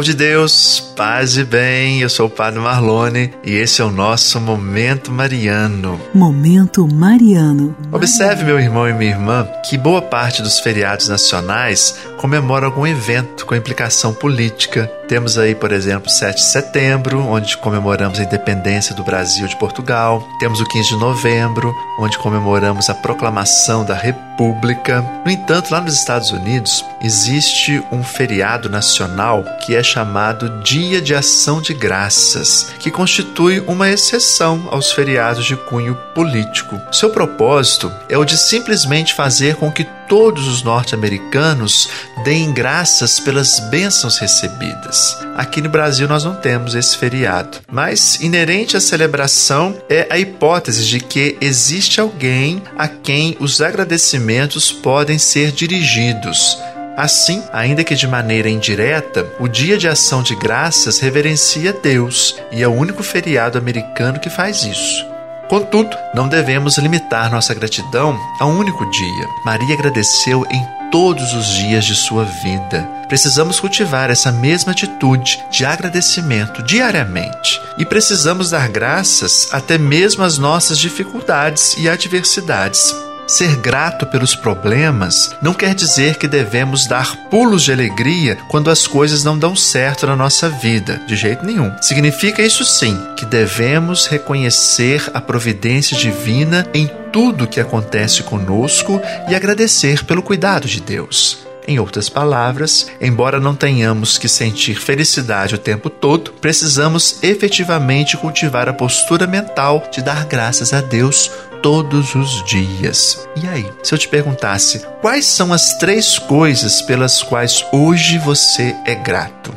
Povo 0.00 0.04
de 0.04 0.14
Deus, 0.14 0.80
paz 0.96 1.36
e 1.36 1.44
bem. 1.44 2.00
Eu 2.00 2.08
sou 2.08 2.26
o 2.26 2.30
Padre 2.30 2.58
Marlone 2.58 3.32
e 3.44 3.52
esse 3.52 3.82
é 3.82 3.84
o 3.84 3.90
nosso 3.90 4.40
Momento 4.40 5.12
Mariano. 5.12 6.00
Momento 6.14 6.88
Mariano. 6.88 7.76
Observe, 7.92 8.44
meu 8.44 8.58
irmão 8.58 8.88
e 8.88 8.94
minha 8.94 9.10
irmã, 9.10 9.46
que 9.68 9.76
boa 9.76 10.00
parte 10.00 10.40
dos 10.40 10.58
feriados 10.58 11.08
nacionais 11.08 11.96
comemora 12.20 12.66
algum 12.66 12.86
evento 12.86 13.46
com 13.46 13.54
implicação 13.54 14.12
política. 14.12 14.86
Temos 15.08 15.38
aí, 15.38 15.54
por 15.54 15.72
exemplo, 15.72 16.10
7 16.10 16.36
de 16.36 16.52
setembro, 16.52 17.26
onde 17.26 17.56
comemoramos 17.56 18.20
a 18.20 18.24
independência 18.24 18.94
do 18.94 19.02
Brasil 19.02 19.48
de 19.48 19.56
Portugal. 19.56 20.22
Temos 20.38 20.60
o 20.60 20.66
15 20.66 20.90
de 20.90 20.96
novembro, 20.96 21.74
onde 21.98 22.18
comemoramos 22.18 22.90
a 22.90 22.94
proclamação 22.94 23.86
da 23.86 23.94
República. 23.94 25.02
No 25.24 25.30
entanto, 25.30 25.70
lá 25.70 25.80
nos 25.80 25.94
Estados 25.94 26.30
Unidos, 26.30 26.84
existe 27.02 27.82
um 27.90 28.04
feriado 28.04 28.68
nacional 28.68 29.42
que 29.64 29.74
é 29.74 29.82
chamado 29.82 30.60
Dia 30.62 31.00
de 31.00 31.14
Ação 31.14 31.62
de 31.62 31.72
Graças, 31.72 32.70
que 32.78 32.90
constitui 32.90 33.60
uma 33.66 33.88
exceção 33.88 34.68
aos 34.70 34.92
feriados 34.92 35.46
de 35.46 35.56
cunho 35.56 35.96
político. 36.14 36.78
Seu 36.92 37.08
propósito 37.08 37.90
é 38.10 38.18
o 38.18 38.26
de 38.26 38.36
simplesmente 38.36 39.14
fazer 39.14 39.56
com 39.56 39.72
que 39.72 39.88
todos 40.10 40.48
os 40.48 40.64
norte-americanos 40.64 41.88
deem 42.24 42.52
graças 42.52 43.20
pelas 43.20 43.60
bênçãos 43.70 44.18
recebidas. 44.18 45.16
Aqui 45.36 45.62
no 45.62 45.68
Brasil 45.68 46.08
nós 46.08 46.24
não 46.24 46.34
temos 46.34 46.74
esse 46.74 46.98
feriado, 46.98 47.58
mas 47.70 48.20
inerente 48.20 48.76
à 48.76 48.80
celebração 48.80 49.80
é 49.88 50.08
a 50.10 50.18
hipótese 50.18 50.84
de 50.84 50.98
que 50.98 51.38
existe 51.40 52.00
alguém 52.00 52.60
a 52.76 52.88
quem 52.88 53.36
os 53.38 53.60
agradecimentos 53.60 54.72
podem 54.72 55.16
ser 55.16 55.52
dirigidos. 55.52 56.58
Assim, 56.96 57.40
ainda 57.52 57.84
que 57.84 57.94
de 57.94 58.08
maneira 58.08 58.50
indireta, 58.50 59.32
o 59.38 59.46
Dia 59.46 59.78
de 59.78 59.86
Ação 59.86 60.24
de 60.24 60.34
Graças 60.34 60.98
reverencia 60.98 61.72
Deus 61.72 62.36
e 62.50 62.64
é 62.64 62.68
o 62.68 62.74
único 62.74 63.04
feriado 63.04 63.56
americano 63.56 64.18
que 64.18 64.28
faz 64.28 64.64
isso. 64.64 65.09
Contudo, 65.50 65.96
não 66.14 66.28
devemos 66.28 66.78
limitar 66.78 67.28
nossa 67.28 67.52
gratidão 67.52 68.16
a 68.38 68.46
um 68.46 68.56
único 68.56 68.88
dia. 68.88 69.26
Maria 69.44 69.74
agradeceu 69.74 70.46
em 70.48 70.64
todos 70.92 71.34
os 71.34 71.44
dias 71.48 71.84
de 71.84 71.96
sua 71.96 72.24
vida. 72.24 72.88
Precisamos 73.08 73.58
cultivar 73.58 74.10
essa 74.10 74.30
mesma 74.30 74.70
atitude 74.70 75.42
de 75.50 75.64
agradecimento 75.64 76.62
diariamente 76.62 77.60
e 77.76 77.84
precisamos 77.84 78.50
dar 78.50 78.68
graças 78.68 79.48
até 79.50 79.76
mesmo 79.76 80.22
às 80.22 80.38
nossas 80.38 80.78
dificuldades 80.78 81.74
e 81.76 81.88
adversidades. 81.88 82.94
Ser 83.30 83.54
grato 83.54 84.06
pelos 84.06 84.34
problemas 84.34 85.30
não 85.40 85.54
quer 85.54 85.72
dizer 85.72 86.16
que 86.16 86.26
devemos 86.26 86.88
dar 86.88 87.14
pulos 87.30 87.62
de 87.62 87.70
alegria 87.70 88.36
quando 88.48 88.68
as 88.68 88.88
coisas 88.88 89.22
não 89.22 89.38
dão 89.38 89.54
certo 89.54 90.04
na 90.04 90.16
nossa 90.16 90.48
vida, 90.48 91.00
de 91.06 91.14
jeito 91.14 91.46
nenhum. 91.46 91.72
Significa 91.80 92.42
isso 92.42 92.64
sim 92.64 92.98
que 93.16 93.24
devemos 93.24 94.08
reconhecer 94.08 95.08
a 95.14 95.20
providência 95.20 95.96
divina 95.96 96.66
em 96.74 96.90
tudo 97.12 97.46
que 97.46 97.60
acontece 97.60 98.24
conosco 98.24 99.00
e 99.28 99.34
agradecer 99.36 100.04
pelo 100.04 100.24
cuidado 100.24 100.66
de 100.66 100.80
Deus. 100.80 101.46
Em 101.68 101.78
outras 101.78 102.08
palavras, 102.08 102.88
embora 103.00 103.38
não 103.38 103.54
tenhamos 103.54 104.18
que 104.18 104.28
sentir 104.28 104.74
felicidade 104.74 105.54
o 105.54 105.58
tempo 105.58 105.88
todo, 105.88 106.32
precisamos 106.32 107.22
efetivamente 107.22 108.16
cultivar 108.16 108.68
a 108.68 108.72
postura 108.72 109.24
mental 109.24 109.88
de 109.92 110.02
dar 110.02 110.24
graças 110.24 110.72
a 110.72 110.80
Deus 110.80 111.30
todos 111.62 112.14
os 112.14 112.44
dias. 112.44 113.28
E 113.36 113.46
aí, 113.46 113.70
se 113.82 113.94
eu 113.94 113.98
te 113.98 114.08
perguntasse 114.08 114.84
quais 115.00 115.26
são 115.26 115.52
as 115.52 115.74
três 115.78 116.18
coisas 116.18 116.82
pelas 116.82 117.22
quais 117.22 117.64
hoje 117.72 118.18
você 118.18 118.74
é 118.86 118.94
grato? 118.94 119.54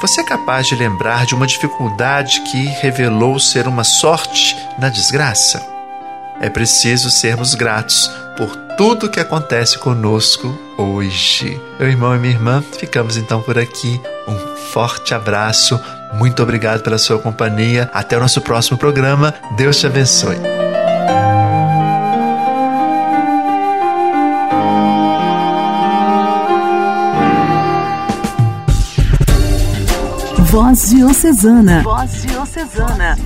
Você 0.00 0.20
é 0.20 0.24
capaz 0.24 0.66
de 0.66 0.74
lembrar 0.74 1.24
de 1.24 1.34
uma 1.34 1.46
dificuldade 1.46 2.42
que 2.42 2.64
revelou 2.80 3.38
ser 3.40 3.66
uma 3.66 3.84
sorte 3.84 4.56
na 4.78 4.90
desgraça? 4.90 5.66
É 6.40 6.50
preciso 6.50 7.10
sermos 7.10 7.54
gratos 7.54 8.10
por 8.36 8.54
tudo 8.76 9.08
que 9.08 9.18
acontece 9.18 9.78
conosco 9.78 10.56
hoje. 10.76 11.58
Meu 11.78 11.88
irmão 11.88 12.14
e 12.14 12.18
minha 12.18 12.34
irmã, 12.34 12.62
ficamos 12.78 13.16
então 13.16 13.40
por 13.40 13.58
aqui. 13.58 13.98
Um 14.28 14.56
forte 14.70 15.14
abraço, 15.14 15.80
muito 16.14 16.42
obrigado 16.42 16.82
pela 16.82 16.98
sua 16.98 17.18
companhia. 17.18 17.90
Até 17.92 18.16
o 18.16 18.20
nosso 18.20 18.40
próximo 18.40 18.76
programa. 18.76 19.34
Deus 19.56 19.78
te 19.78 19.86
abençoe. 19.86 20.55
Voz 30.50 30.90
Diocesana. 30.90 31.82
Voz 31.82 32.22
Diocesana. 32.22 33.18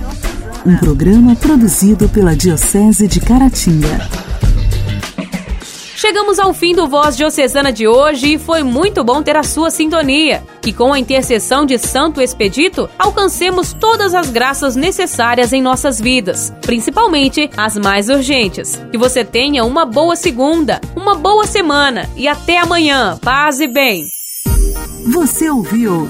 Um 0.65 0.75
programa 0.77 1.35
produzido 1.35 2.09
pela 2.09 2.35
Diocese 2.35 3.07
de 3.07 3.19
Caratinga. 3.19 4.09
Chegamos 5.95 6.39
ao 6.39 6.51
fim 6.51 6.73
do 6.73 6.87
Voz 6.87 7.15
Diocesana 7.15 7.71
de 7.71 7.87
hoje 7.87 8.33
e 8.33 8.39
foi 8.39 8.63
muito 8.63 9.03
bom 9.03 9.21
ter 9.21 9.37
a 9.37 9.43
sua 9.43 9.69
sintonia. 9.69 10.41
Que 10.61 10.73
com 10.73 10.91
a 10.91 10.99
intercessão 10.99 11.63
de 11.63 11.77
Santo 11.77 12.19
Expedito 12.19 12.89
alcancemos 12.97 13.71
todas 13.71 14.15
as 14.15 14.31
graças 14.31 14.75
necessárias 14.75 15.53
em 15.53 15.61
nossas 15.61 16.01
vidas, 16.01 16.51
principalmente 16.61 17.51
as 17.55 17.77
mais 17.77 18.09
urgentes. 18.09 18.81
Que 18.91 18.97
você 18.97 19.23
tenha 19.23 19.63
uma 19.63 19.85
boa 19.85 20.15
segunda, 20.15 20.81
uma 20.95 21.13
boa 21.13 21.45
semana 21.45 22.09
e 22.15 22.27
até 22.27 22.57
amanhã. 22.57 23.17
Paz 23.21 23.59
e 23.59 23.67
bem. 23.67 24.07
Você 25.13 25.49
ouviu 25.49 26.09